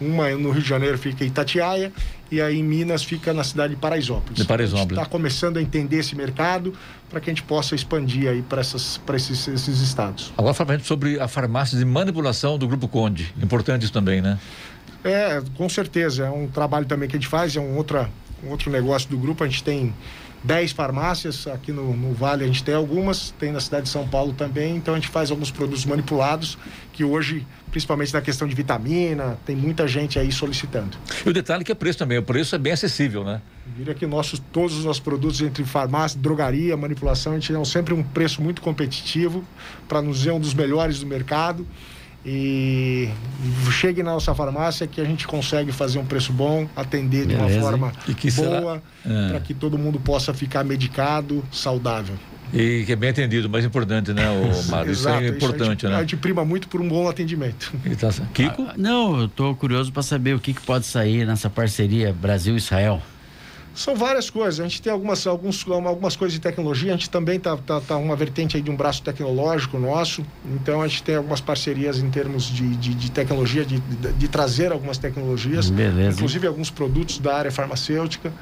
[0.00, 1.92] Uma no Rio de Janeiro fica em Itatiaia
[2.30, 4.38] e aí em Minas fica na cidade de Paraisópolis.
[4.38, 4.98] De Paraisópolis.
[4.98, 6.72] está começando a entender esse mercado
[7.10, 8.98] para que a gente possa expandir aí para esses,
[9.48, 10.32] esses estados.
[10.36, 13.32] Agora fala sobre a farmácia de manipulação do Grupo Conde.
[13.40, 14.38] Importante isso também, né?
[15.04, 16.24] É, com certeza.
[16.24, 18.08] É um trabalho também que a gente faz, é um, outra,
[18.42, 19.44] um outro negócio do grupo.
[19.44, 19.92] A gente tem
[20.44, 24.06] 10 farmácias, aqui no, no, Vale a gente tem algumas, tem na cidade de São
[24.06, 26.58] Paulo também, então a gente faz alguns produtos manipulados
[26.92, 30.96] que hoje, principalmente na questão de vitamina, tem muita gente aí solicitando.
[31.24, 33.40] E o detalhe é que é preço também, o preço é bem acessível, né?
[33.76, 37.94] Diria que nossos, todos os nossos produtos entre farmácia, drogaria, manipulação, a gente tem sempre
[37.94, 39.44] um preço muito competitivo
[39.88, 41.66] para nos ver um dos melhores do mercado
[42.24, 43.08] e
[43.70, 47.48] chegue na nossa farmácia que a gente consegue fazer um preço bom, atender de uma
[47.48, 47.92] forma
[48.36, 49.28] boa, é.
[49.30, 52.14] para que todo mundo possa ficar medicado, saudável.
[52.52, 54.92] E que é bem atendido, mais importante, né, o Mário?
[54.92, 55.96] Isso é importante, isso a gente, né?
[55.96, 57.72] A gente prima muito por um bom atendimento.
[57.98, 58.10] Tá...
[58.34, 58.66] Kiko?
[58.68, 63.00] Ah, não, eu estou curioso para saber o que, que pode sair nessa parceria Brasil-Israel.
[63.74, 64.60] São várias coisas.
[64.60, 66.92] A gente tem algumas, alguns, algumas coisas de tecnologia.
[66.92, 70.24] A gente também está tá, tá uma vertente aí de um braço tecnológico nosso.
[70.44, 74.28] Então a gente tem algumas parcerias em termos de, de, de tecnologia, de, de, de,
[74.28, 76.16] trazer algumas tecnologias, Beleza.
[76.16, 78.32] inclusive alguns produtos da área farmacêutica.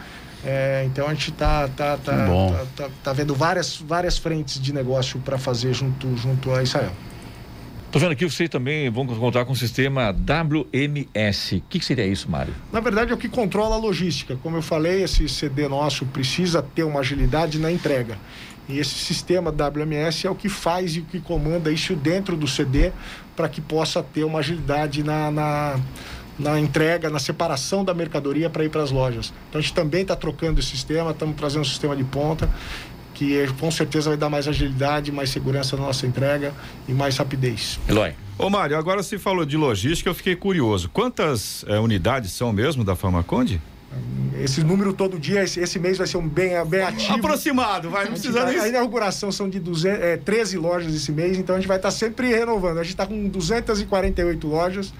[0.44, 4.72] É, então a gente está tá, tá, tá, tá, tá vendo várias, várias frentes de
[4.72, 6.92] negócio para fazer junto, junto a Israel.
[7.90, 11.56] Estou vendo aqui vocês também vão contar com o sistema WMS.
[11.56, 12.54] O que, que, seria isso, Mário?
[12.72, 14.38] Na verdade, é o que controla a logística.
[14.44, 18.16] Como eu falei, esse CD nosso precisa ter uma agilidade na entrega.
[18.68, 22.46] E esse sistema WMS é o que faz e o que comanda isso dentro do
[22.46, 22.92] CD
[23.34, 25.80] para que possa ter uma agilidade na, na,
[26.38, 29.34] na entrega, na separação da mercadoria para ir para as lojas.
[29.48, 32.48] Então a gente também está trocando esse sistema, estamos trazendo um sistema de ponta
[33.20, 36.54] que com certeza vai dar mais agilidade, mais segurança na nossa entrega
[36.88, 37.78] e mais rapidez.
[37.86, 38.14] Eloy.
[38.38, 40.88] Ô Mário, agora se falou de logística, eu fiquei curioso.
[40.88, 43.60] Quantas é, unidades são mesmo da Farmaconde?
[44.42, 47.12] Esse número todo dia, esse, esse, mês vai ser um bem, bem ativo.
[47.12, 51.56] Aproximado, vai, não precisa A inauguração são de 200, é, 13 lojas esse mês, então
[51.56, 52.78] a gente vai estar sempre renovando.
[52.78, 54.94] A gente está com 248 lojas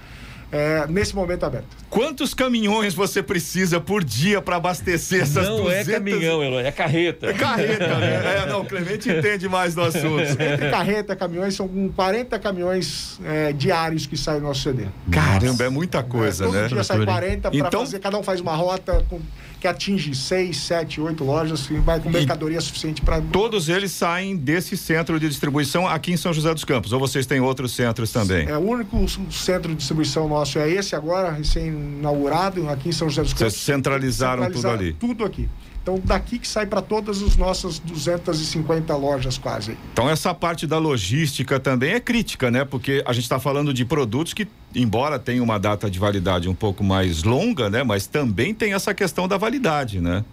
[0.51, 1.65] é, nesse momento aberto.
[1.89, 5.87] Quantos caminhões você precisa por dia para abastecer essas Não 200...
[5.87, 7.27] é caminhão, Eloy, é carreta.
[7.27, 8.21] É carreta, né?
[8.41, 10.21] É, não, o Clemente entende mais do assunto.
[10.21, 14.85] Entre carreta, caminhões, são 40 caminhões é, diários que saem no nosso CD.
[15.11, 16.61] Caramba, é muita coisa, é, todo né?
[16.63, 17.79] Todo dia sai 40 para então...
[17.81, 19.19] fazer, cada um faz uma rota com
[19.61, 23.21] que atinge seis, sete, oito lojas e vai com mercadoria e suficiente para.
[23.21, 27.27] Todos eles saem desse centro de distribuição aqui em São José dos Campos, ou vocês
[27.27, 28.47] têm outros centros também?
[28.47, 28.97] É o único
[29.31, 33.53] centro de distribuição nosso é esse agora, recém-inaugurado, aqui em São José dos Campos.
[33.53, 34.93] Vocês centralizaram, centralizaram tudo ali?
[34.93, 35.47] Tudo aqui.
[35.81, 39.75] Então, daqui que sai para todas as nossas 250 lojas quase.
[39.91, 42.63] Então, essa parte da logística também é crítica, né?
[42.63, 46.55] Porque a gente está falando de produtos que, embora tenham uma data de validade um
[46.55, 47.83] pouco mais longa, né?
[47.83, 50.23] Mas também tem essa questão da validade, né?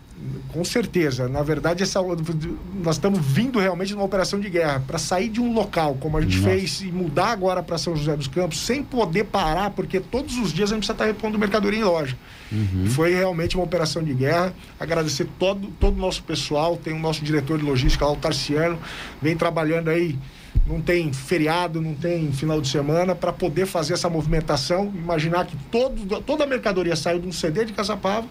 [0.53, 1.29] Com certeza.
[1.29, 5.41] Na verdade, essa, nós estamos vindo realmente de uma operação de guerra para sair de
[5.41, 6.51] um local, como a gente Nossa.
[6.51, 10.53] fez, e mudar agora para São José dos Campos, sem poder parar, porque todos os
[10.53, 12.17] dias a gente precisa estar repondo mercadoria em loja.
[12.51, 12.87] Uhum.
[12.87, 14.53] Foi realmente uma operação de guerra.
[14.81, 18.79] Agradecer todo, todo o nosso pessoal, tem o nosso diretor de logística o Tarciano,
[19.23, 20.19] vem trabalhando aí
[20.67, 24.93] não tem feriado, não tem final de semana, para poder fazer essa movimentação.
[24.95, 28.27] Imaginar que todo, toda a mercadoria saiu de um CD de Caçapava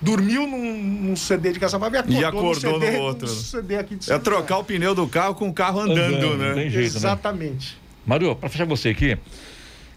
[0.00, 3.28] dormiu num, num CD de Caçapava e acordou, e acordou no, CD, no outro.
[3.28, 6.54] CD aqui de é trocar o pneu do carro com o carro andando, andando né?
[6.54, 6.98] Tem jeito, né?
[6.98, 7.74] Exatamente.
[7.74, 7.80] Né?
[8.06, 9.18] Mário, para fechar você aqui,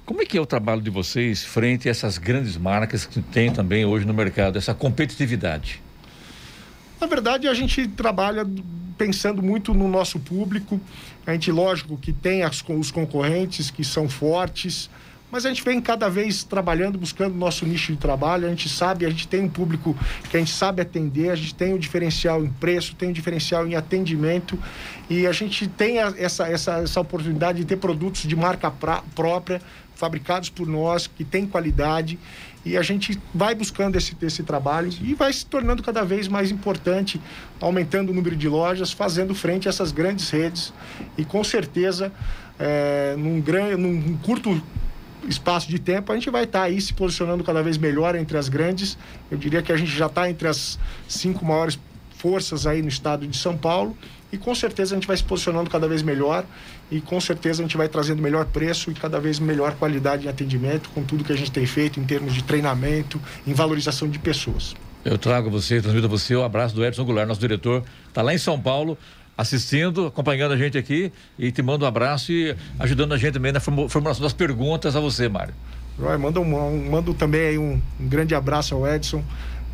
[0.05, 3.51] como é que é o trabalho de vocês frente a essas grandes marcas que tem
[3.51, 5.81] também hoje no mercado, essa competitividade?
[7.03, 8.47] Na verdade, a gente trabalha
[8.97, 10.79] pensando muito no nosso público.
[11.27, 14.89] A gente, lógico, que tem as, os concorrentes que são fortes,
[15.33, 18.45] mas a gente vem cada vez trabalhando, buscando nosso nicho de trabalho.
[18.45, 19.97] A gente sabe, a gente tem um público
[20.29, 23.65] que a gente sabe atender, a gente tem um diferencial em preço, tem um diferencial
[23.65, 24.59] em atendimento.
[25.09, 29.59] E a gente tem essa, essa, essa oportunidade de ter produtos de marca pra, própria,
[29.95, 32.19] fabricados por nós, que tem qualidade.
[32.63, 36.51] E a gente vai buscando esse, esse trabalho e vai se tornando cada vez mais
[36.51, 37.19] importante,
[37.59, 40.71] aumentando o número de lojas, fazendo frente a essas grandes redes.
[41.17, 42.11] E com certeza
[42.59, 44.61] é, num, grande, num curto
[45.27, 48.37] espaço de tempo, a gente vai estar tá aí se posicionando cada vez melhor entre
[48.37, 48.97] as grandes.
[49.29, 51.79] Eu diria que a gente já está entre as cinco maiores
[52.17, 53.97] forças aí no estado de São Paulo
[54.31, 56.43] e com certeza a gente vai se posicionando cada vez melhor
[56.89, 60.29] e com certeza a gente vai trazendo melhor preço e cada vez melhor qualidade de
[60.29, 64.17] atendimento com tudo que a gente tem feito em termos de treinamento, em valorização de
[64.17, 64.75] pessoas.
[65.05, 68.33] Eu trago você, transmito a você o abraço do Edson Goulart, nosso diretor, está lá
[68.33, 68.97] em São Paulo,
[69.37, 73.51] assistindo, acompanhando a gente aqui e te mando um abraço e ajudando a gente também
[73.51, 75.53] na formulação das perguntas a você, Mário.
[75.99, 79.23] Roy, manda, um, um, mando também um, um, grande abraço ao Edson.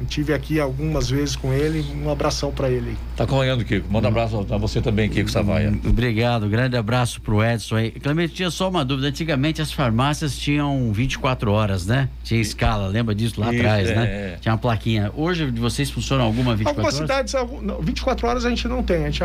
[0.07, 2.95] Tive aqui algumas vezes com ele, um abração para ele.
[3.17, 3.91] Tá acompanhando, Kiko.
[3.91, 5.73] Manda um abraço a você também, Kiko Savaia.
[5.85, 7.91] Obrigado, grande abraço pro Edson aí.
[7.91, 9.07] Clemente, tinha só uma dúvida.
[9.09, 12.07] Antigamente as farmácias tinham 24 horas, né?
[12.23, 14.05] Tinha escala, lembra disso lá Isso, atrás, é, né?
[14.05, 14.37] é.
[14.39, 15.11] Tinha uma plaquinha.
[15.15, 17.09] Hoje de vocês funcionam alguma 24 Algumas horas?
[17.09, 19.03] cidades, algum- não, 24 horas a gente não tem.
[19.05, 19.21] A gente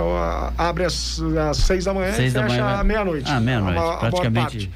[0.58, 2.78] abre às, às 6 da manhã Seis e da fecha manhã.
[2.80, 3.30] à meia-noite.
[3.30, 4.70] Ah, meia-noite, praticamente.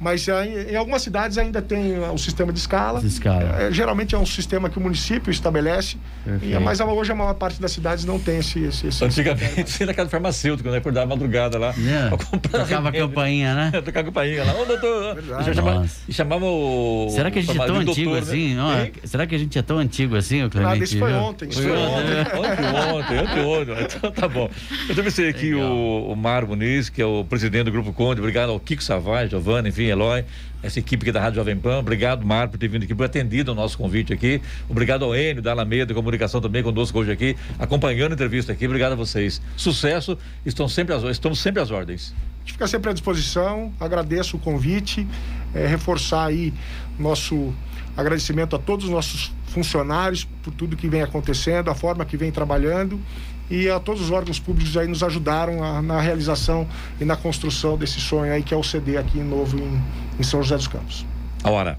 [0.00, 3.00] Mas ah, em, em algumas cidades ainda tem ah, o sistema de escala.
[3.00, 3.62] De escala.
[3.62, 5.96] É, geralmente é um sistema que o município estabelece.
[6.26, 6.60] E, Perfeito.
[6.60, 8.60] mas hoje a maior parte das cidades não tem esse.
[8.60, 10.78] esse, esse Antigamente, você ia na casa do farmacêutico, né?
[10.78, 11.74] Acordava madrugada lá.
[11.78, 13.08] É, pra comprar Tocava a remédio.
[13.08, 13.70] campainha, né?
[13.82, 14.54] Tocava a campainha lá.
[14.54, 15.18] Ô, doutor.
[15.18, 17.08] E chamava, e chamava o.
[17.10, 18.18] Será que a gente é tão antigo doutor, né?
[18.18, 18.58] assim?
[18.58, 18.92] Hein?
[19.04, 20.72] será que a gente é tão antigo assim, Clemente?
[20.72, 21.48] Nada, isso foi ontem.
[21.48, 22.38] Isso Foi foi ontem, ontem.
[22.38, 23.88] ontem, ontem, ontem, ontem.
[23.98, 24.48] Então tá bom.
[24.88, 25.70] Eu também sei aqui Legal.
[25.72, 28.20] o, o Mário Muniz, que é o presidente do Grupo Conde.
[28.20, 30.24] Obrigado ao Kiko Savai, Giovanni, enfim, Eloy,
[30.62, 31.78] essa equipe aqui da Rádio Jovem Pan.
[31.78, 34.40] Obrigado, Mário, por ter vindo aqui, por atendido o nosso convite aqui.
[34.68, 38.66] Obrigado ao Enio, da Alameda Comunicação também conosco hoje aqui, acompanhando a entrevista aqui.
[38.66, 39.40] Obrigado a vocês.
[39.56, 42.14] Sucesso, estão sempre às, estamos sempre às ordens.
[42.36, 43.72] A gente fica sempre à disposição.
[43.78, 45.06] Agradeço o convite,
[45.54, 46.52] eh, reforçar aí
[46.98, 47.54] nosso
[47.96, 52.30] agradecimento a todos os nossos funcionários por tudo que vem acontecendo, a forma que vem
[52.30, 53.00] trabalhando
[53.50, 56.66] e a todos os órgãos públicos aí nos ajudaram a- na realização
[57.00, 59.82] e na construção desse sonho aí que é o CD aqui em novo em,
[60.18, 61.06] em São José dos Campos.
[61.42, 61.78] A hora.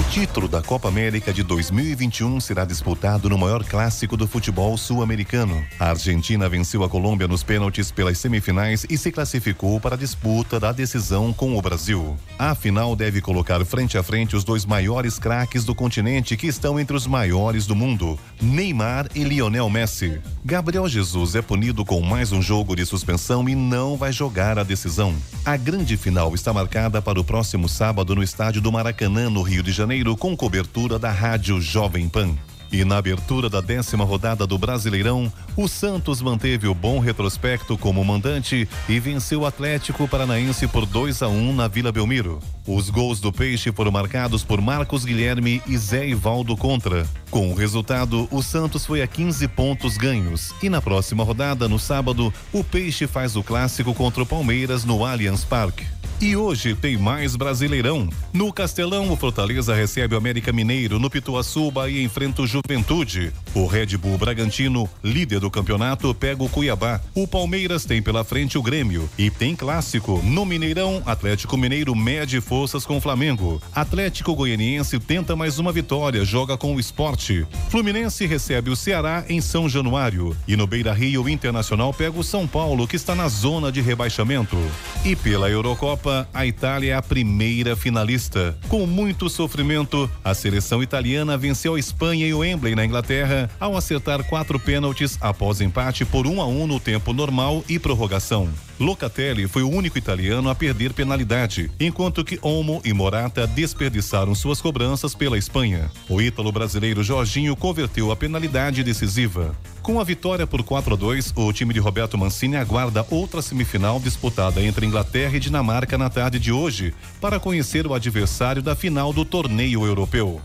[0.00, 5.62] O título da Copa América de 2021 será disputado no maior clássico do futebol sul-americano.
[5.78, 10.58] A Argentina venceu a Colômbia nos pênaltis pelas semifinais e se classificou para a disputa
[10.58, 12.16] da decisão com o Brasil.
[12.38, 16.80] A final deve colocar frente a frente os dois maiores craques do continente que estão
[16.80, 20.18] entre os maiores do mundo, Neymar e Lionel Messi.
[20.42, 24.64] Gabriel Jesus é punido com mais um jogo de suspensão e não vai jogar a
[24.64, 25.14] decisão.
[25.44, 29.62] A grande final está marcada para o próximo sábado no estádio do Maracanã, no Rio
[29.62, 32.36] de Janeiro, com cobertura da Rádio Jovem Pan.
[32.72, 38.04] E na abertura da décima rodada do Brasileirão, o Santos manteve o bom retrospecto como
[38.04, 42.38] mandante e venceu o Atlético Paranaense por 2 a 1 na Vila Belmiro.
[42.64, 47.04] Os gols do Peixe foram marcados por Marcos Guilherme e Zé Ivaldo contra.
[47.28, 50.54] Com o resultado, o Santos foi a 15 pontos ganhos.
[50.62, 55.04] E na próxima rodada, no sábado, o Peixe faz o clássico contra o Palmeiras no
[55.04, 55.84] Allianz Parque.
[56.22, 58.06] E hoje tem mais Brasileirão.
[58.30, 60.98] No Castelão, o Fortaleza recebe o América Mineiro.
[60.98, 63.32] No Pituaçu, Bahia enfrenta o Juventude.
[63.54, 67.00] O Red Bull Bragantino, líder do campeonato, pega o Cuiabá.
[67.14, 69.08] O Palmeiras tem pela frente o Grêmio.
[69.16, 70.20] E tem clássico.
[70.22, 73.58] No Mineirão, Atlético Mineiro mede forças com o Flamengo.
[73.74, 77.46] Atlético Goianiense tenta mais uma vitória, joga com o esporte.
[77.70, 80.36] Fluminense recebe o Ceará em São Januário.
[80.46, 83.80] E no Beira Rio, o Internacional pega o São Paulo, que está na zona de
[83.80, 84.58] rebaixamento.
[85.02, 88.56] E pela Eurocopa, a Itália é a primeira finalista.
[88.68, 93.76] Com muito sofrimento, a seleção italiana venceu a Espanha e o Wembley na Inglaterra ao
[93.76, 98.48] acertar quatro pênaltis após empate por um a um no tempo normal e prorrogação.
[98.80, 104.58] Locatelli foi o único italiano a perder penalidade, enquanto que Olmo e Morata desperdiçaram suas
[104.58, 105.90] cobranças pela Espanha.
[106.08, 109.54] O ítalo brasileiro Jorginho converteu a penalidade decisiva.
[109.82, 114.00] Com a vitória por 4 a 2, o time de Roberto Mancini aguarda outra semifinal
[114.00, 119.12] disputada entre Inglaterra e Dinamarca na tarde de hoje, para conhecer o adversário da final
[119.12, 120.40] do torneio europeu.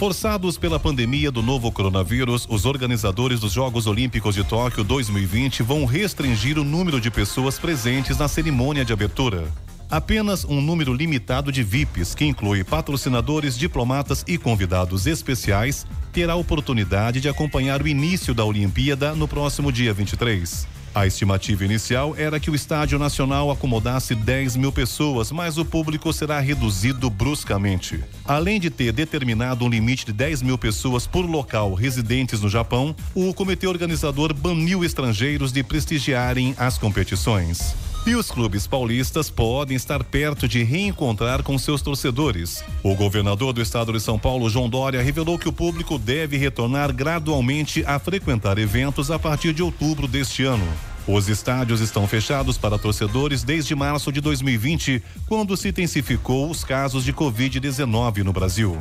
[0.00, 5.84] Forçados pela pandemia do novo coronavírus, os organizadores dos Jogos Olímpicos de Tóquio 2020 vão
[5.84, 9.46] restringir o número de pessoas presentes na cerimônia de abertura.
[9.90, 16.36] Apenas um número limitado de VIPs, que inclui patrocinadores, diplomatas e convidados especiais, terá a
[16.36, 20.79] oportunidade de acompanhar o início da Olimpíada no próximo dia 23.
[20.92, 26.12] A estimativa inicial era que o Estádio Nacional acomodasse 10 mil pessoas, mas o público
[26.12, 28.02] será reduzido bruscamente.
[28.24, 32.94] Além de ter determinado um limite de 10 mil pessoas por local residentes no Japão,
[33.14, 37.76] o comitê organizador baniu estrangeiros de prestigiarem as competições.
[38.06, 42.64] E os clubes paulistas podem estar perto de reencontrar com seus torcedores.
[42.82, 46.94] O governador do estado de São Paulo, João Dória, revelou que o público deve retornar
[46.94, 50.66] gradualmente a frequentar eventos a partir de outubro deste ano.
[51.06, 57.04] Os estádios estão fechados para torcedores desde março de 2020, quando se intensificou os casos
[57.04, 58.78] de Covid-19 no Brasil.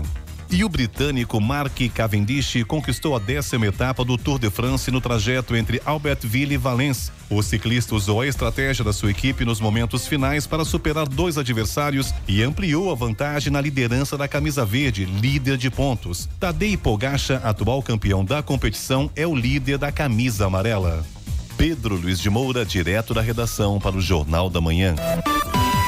[0.51, 5.55] E o britânico Mark Cavendish conquistou a décima etapa do Tour de France no trajeto
[5.55, 7.11] entre Albertville e Valence.
[7.29, 12.11] O ciclista usou a estratégia da sua equipe nos momentos finais para superar dois adversários
[12.27, 16.27] e ampliou a vantagem na liderança da camisa verde, líder de pontos.
[16.39, 21.05] Tadej Pogacar, atual campeão da competição, é o líder da camisa amarela.
[21.57, 24.95] Pedro Luiz de Moura, direto da redação para o Jornal da Manhã.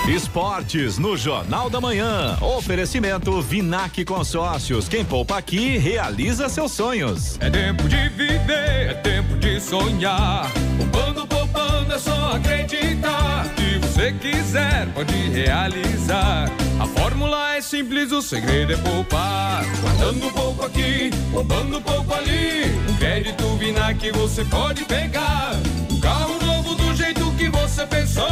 [0.07, 2.35] Esportes no Jornal da Manhã.
[2.41, 4.89] Oferecimento Vinac Consórcios.
[4.89, 7.37] Quem poupa aqui realiza seus sonhos.
[7.39, 10.51] É tempo de viver, é tempo de sonhar.
[10.77, 13.45] Poupando, poupando, é só acreditar.
[13.55, 16.51] Se você quiser, pode realizar.
[16.79, 19.63] A fórmula é simples, o segredo é poupar.
[19.81, 22.75] Guardando pouco aqui, poupando pouco ali.
[22.89, 25.51] Um crédito Vinac você pode pegar.
[25.91, 28.25] Um carro novo do jeito que você pensou.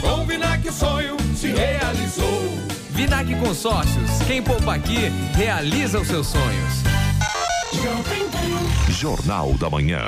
[0.00, 0.91] Com o Vinac o sonho se
[1.92, 2.42] realizou.
[2.90, 6.82] Vinac Consórcios, quem poupa aqui, realiza os seus sonhos.
[8.88, 10.00] Jornal da Manhã.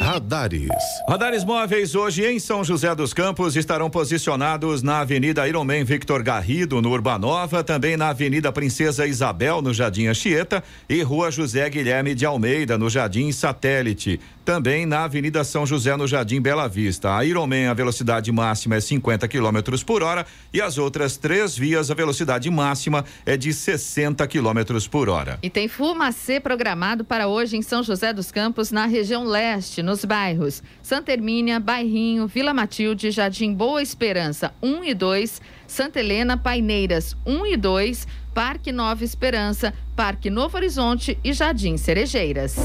[0.00, 0.68] Radares.
[1.08, 6.80] Radares móveis hoje em São José dos Campos estarão posicionados na Avenida Ironman Victor Garrido,
[6.80, 12.24] no Urbanova, também na Avenida Princesa Isabel, no Jardim Anchieta, e Rua José Guilherme de
[12.24, 14.20] Almeida, no Jardim Satélite.
[14.44, 17.14] Também na Avenida São José, no Jardim Bela Vista.
[17.14, 20.24] A Ironman, a velocidade máxima é 50 km por hora
[20.54, 25.38] e as outras três vias, a velocidade máxima é de 60 km por hora.
[25.42, 30.04] E tem fumacê programado para hoje em São José dos Campos, na região leste, nos
[30.04, 30.62] bairros.
[30.82, 37.46] Santa Hermínia, Bairrinho, Vila Matilde, Jardim Boa Esperança 1 e 2, Santa Helena, Paineiras 1
[37.46, 42.56] e 2, Parque Nova Esperança, Parque Novo Horizonte e Jardim Cerejeiras.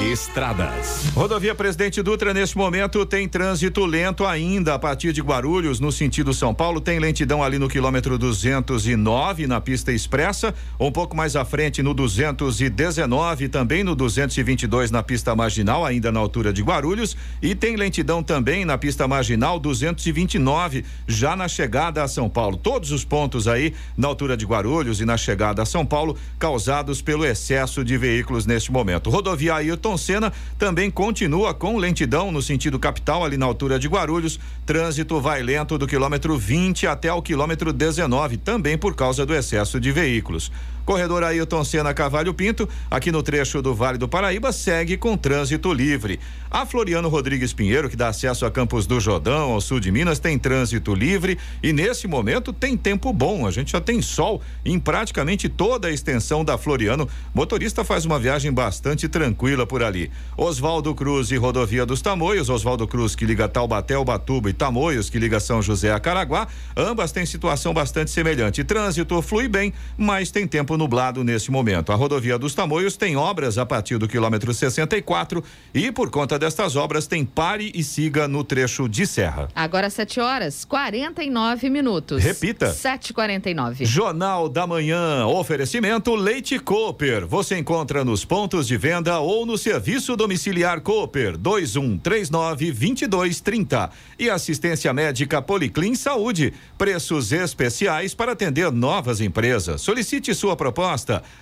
[0.00, 1.06] Estradas.
[1.14, 6.32] Rodovia Presidente Dutra, neste momento, tem trânsito lento ainda a partir de Guarulhos, no sentido
[6.32, 6.80] São Paulo.
[6.80, 10.54] Tem lentidão ali no quilômetro 209, na pista expressa.
[10.78, 16.20] Um pouco mais à frente, no 219, também no 222, na pista marginal, ainda na
[16.20, 17.16] altura de Guarulhos.
[17.42, 22.56] E tem lentidão também na pista marginal 229, já na chegada a São Paulo.
[22.56, 27.02] Todos os pontos aí na altura de Guarulhos e na chegada a São Paulo, causados
[27.02, 28.75] pelo excesso de veículos neste momento.
[29.10, 34.38] Rodovia Ayrton Senna também continua com lentidão no sentido capital, ali na altura de Guarulhos.
[34.64, 39.80] Trânsito vai lento do quilômetro 20 até o quilômetro 19, também por causa do excesso
[39.80, 40.50] de veículos.
[40.86, 45.72] Corredor Ailton Senna Cavalho Pinto, aqui no trecho do Vale do Paraíba, segue com trânsito
[45.72, 46.20] livre.
[46.48, 50.20] A Floriano Rodrigues Pinheiro, que dá acesso a Campos do Jordão, ao sul de Minas,
[50.20, 53.46] tem trânsito livre e nesse momento tem tempo bom.
[53.46, 57.08] A gente já tem sol em praticamente toda a extensão da Floriano.
[57.34, 60.08] Motorista faz uma viagem bastante tranquila por ali.
[60.36, 65.18] Oswaldo Cruz e Rodovia dos Tamoios, Oswaldo Cruz que liga Taubaté, Ubatuba e Tamoios que
[65.18, 68.62] liga São José a Caraguá, ambas têm situação bastante semelhante.
[68.62, 71.92] Trânsito flui bem, mas tem tempo nublado nesse momento.
[71.92, 75.42] A rodovia dos Tamoios tem obras a partir do quilômetro 64
[75.74, 79.48] e por conta destas obras tem pare e siga no trecho de serra.
[79.54, 82.22] Agora 7 horas 49 minutos.
[82.22, 82.72] Repita.
[82.72, 83.84] 7h49.
[83.84, 87.26] Jornal da Manhã, oferecimento Leite Cooper.
[87.26, 94.92] Você encontra nos pontos de venda ou no serviço domiciliar Cooper 2139 2230 e assistência
[94.92, 96.52] médica Policlin Saúde.
[96.78, 99.80] Preços especiais para atender novas empresas.
[99.80, 100.65] Solicite sua proposta.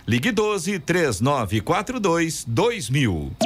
[0.06, 3.36] Ligue 12 3942 2000.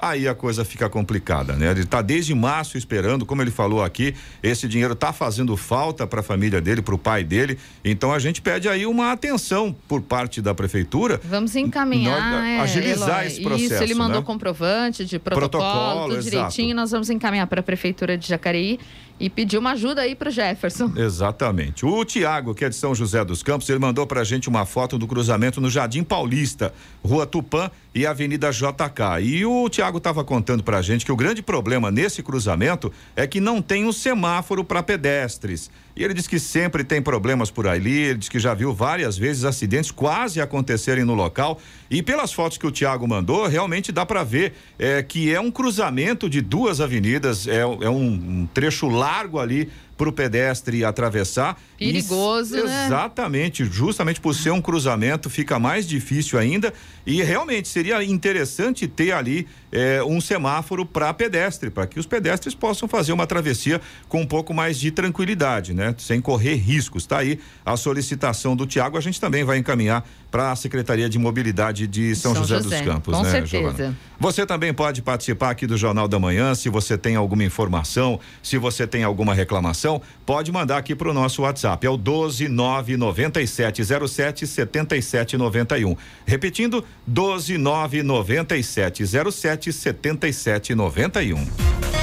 [0.09, 1.71] aí a coisa fica complicada, né?
[1.71, 6.19] Ele está desde março esperando, como ele falou aqui, esse dinheiro está fazendo falta para
[6.19, 7.57] a família dele, para o pai dele.
[7.83, 11.19] Então a gente pede aí uma atenção por parte da prefeitura.
[11.23, 13.27] Vamos encaminhar, Nós- é, agilizar Eloy.
[13.27, 14.25] esse processo, Isso, ele mandou né?
[14.25, 16.29] comprovante de protocolo, Protocolo, tudo exato.
[16.29, 16.75] direitinho.
[16.75, 18.79] Nós vamos encaminhar para a Prefeitura de Jacareí
[19.19, 20.91] e pedir uma ajuda aí para o Jefferson.
[20.97, 21.85] Exatamente.
[21.85, 24.97] O Tiago, que é de São José dos Campos, ele mandou pra gente uma foto
[24.97, 29.21] do cruzamento no Jardim Paulista, Rua Tupã e Avenida JK.
[29.21, 33.39] E o Tiago estava contando pra gente que o grande problema nesse cruzamento é que
[33.39, 35.69] não tem um semáforo para pedestres.
[35.95, 39.15] E ele diz que sempre tem problemas por ali, ele diz que já viu várias
[39.15, 41.59] vezes acidentes quase acontecerem no local.
[41.89, 45.51] E pelas fotos que o Tiago mandou, realmente dá para ver é, que é um
[45.51, 48.07] cruzamento de duas avenidas, é, é um,
[48.41, 51.59] um trecho largo ali para o pedestre atravessar.
[51.77, 52.85] Perigoso, E- né?
[52.87, 56.73] Exatamente, justamente por ser um cruzamento fica mais difícil ainda
[57.05, 62.55] e realmente seria interessante ter ali eh, um semáforo para pedestre, para que os pedestres
[62.55, 65.93] possam fazer uma travessia com um pouco mais de tranquilidade, né?
[65.97, 67.05] Sem correr riscos.
[67.05, 71.19] Tá aí a solicitação do Tiago, a gente também vai encaminhar para a Secretaria de
[71.19, 73.61] Mobilidade de São, São José, José, dos Campos, com né, certeza.
[73.61, 73.95] Giovana?
[74.19, 78.57] Você também pode participar aqui do Jornal da Manhã, se você tem alguma informação, se
[78.57, 85.95] você tem alguma reclamação, pode mandar aqui para o nosso WhatsApp, é o 1299707 7791.
[86.25, 92.02] Repetindo, 1299707 7791.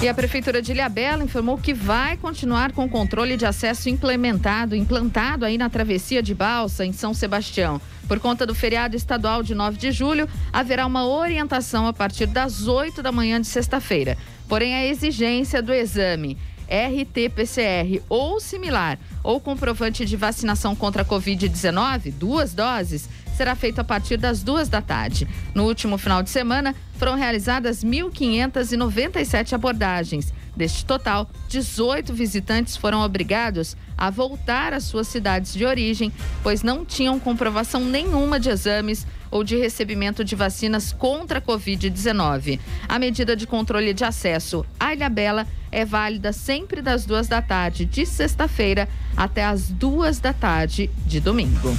[0.00, 4.76] E a Prefeitura de Ilhabela informou que vai continuar com o controle de acesso implementado,
[4.76, 7.80] implantado aí na travessia de Balsa, em São Sebastião.
[8.06, 12.68] Por conta do feriado estadual de 9 de julho, haverá uma orientação a partir das
[12.68, 14.16] 8 da manhã de sexta-feira.
[14.48, 16.38] Porém, a exigência do exame
[16.68, 23.08] RT-PCR ou similar, ou comprovante de vacinação contra a Covid-19, duas doses,
[23.38, 25.28] será feito a partir das duas da tarde.
[25.54, 30.34] No último final de semana, foram realizadas 1.597 abordagens.
[30.56, 36.12] Deste total, 18 visitantes foram obrigados a voltar às suas cidades de origem,
[36.42, 42.58] pois não tinham comprovação nenhuma de exames ou de recebimento de vacinas contra a Covid-19.
[42.88, 47.84] A medida de controle de acesso à Ilhabela é válida sempre das duas da tarde
[47.84, 51.76] de sexta-feira até as duas da tarde de domingo.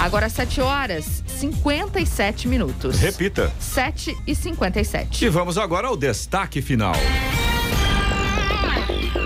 [0.00, 2.98] Agora 7 horas 57 minutos.
[2.98, 3.52] Repita.
[3.58, 5.24] 7 e 57.
[5.24, 6.94] E vamos agora ao destaque final.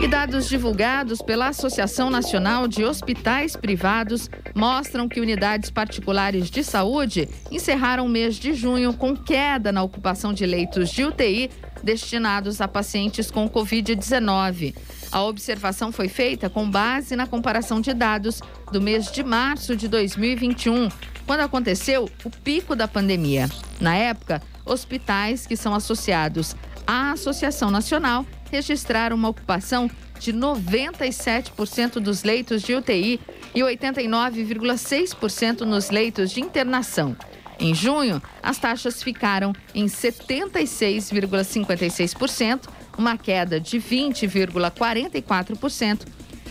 [0.00, 7.28] E dados divulgados pela Associação Nacional de Hospitais Privados mostram que unidades particulares de saúde
[7.50, 11.50] encerraram o mês de junho com queda na ocupação de leitos de UTI
[11.82, 14.74] destinados a pacientes com Covid-19.
[15.10, 19.88] A observação foi feita com base na comparação de dados do mês de março de
[19.88, 20.88] 2021,
[21.26, 23.48] quando aconteceu o pico da pandemia.
[23.80, 26.54] Na época, hospitais que são associados
[26.86, 33.20] à Associação Nacional registraram uma ocupação de 97% dos leitos de UTI
[33.54, 37.14] e 89,6% nos leitos de internação.
[37.60, 42.68] Em junho, as taxas ficaram em 76,56%,
[42.98, 46.00] uma queda de 20,44%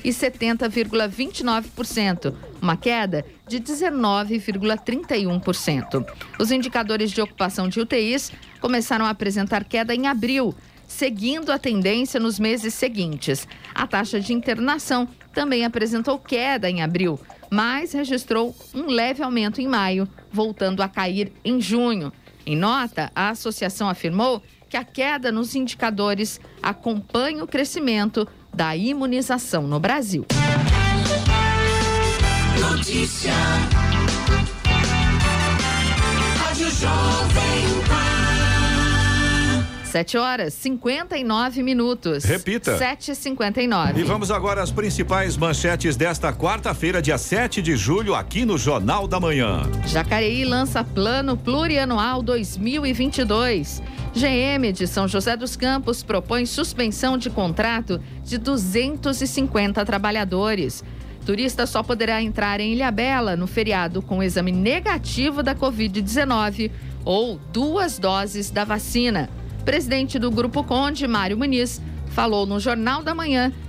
[0.03, 6.05] e 70,29%, uma queda de 19,31%.
[6.39, 8.31] Os indicadores de ocupação de UTIs
[8.61, 10.55] começaram a apresentar queda em abril,
[10.87, 13.45] seguindo a tendência nos meses seguintes.
[13.75, 17.19] A taxa de internação também apresentou queda em abril,
[17.51, 22.13] mas registrou um leve aumento em maio, voltando a cair em junho.
[22.45, 29.67] Em nota, a associação afirmou que a queda nos indicadores acompanha o crescimento da imunização
[29.67, 30.25] no Brasil.
[32.59, 33.33] Notícia.
[36.39, 38.17] Rádio Jovem Pan.
[39.87, 42.23] 7 horas 59 minutos.
[42.23, 42.77] Repita.
[42.77, 43.97] 7h59.
[43.97, 49.07] E vamos agora às principais manchetes desta quarta-feira, dia 7 de julho, aqui no Jornal
[49.07, 49.61] da Manhã.
[49.87, 53.81] Jacareí lança plano plurianual 2022.
[54.17, 60.83] GM de São José dos Campos propõe suspensão de contrato de 250 trabalhadores.
[61.23, 66.71] Turista só poderá entrar em Ilhabela no feriado com exame negativo da Covid-19
[67.05, 69.29] ou duas doses da vacina.
[69.63, 73.53] Presidente do Grupo Conde, Mário Muniz, falou no Jornal da Manhã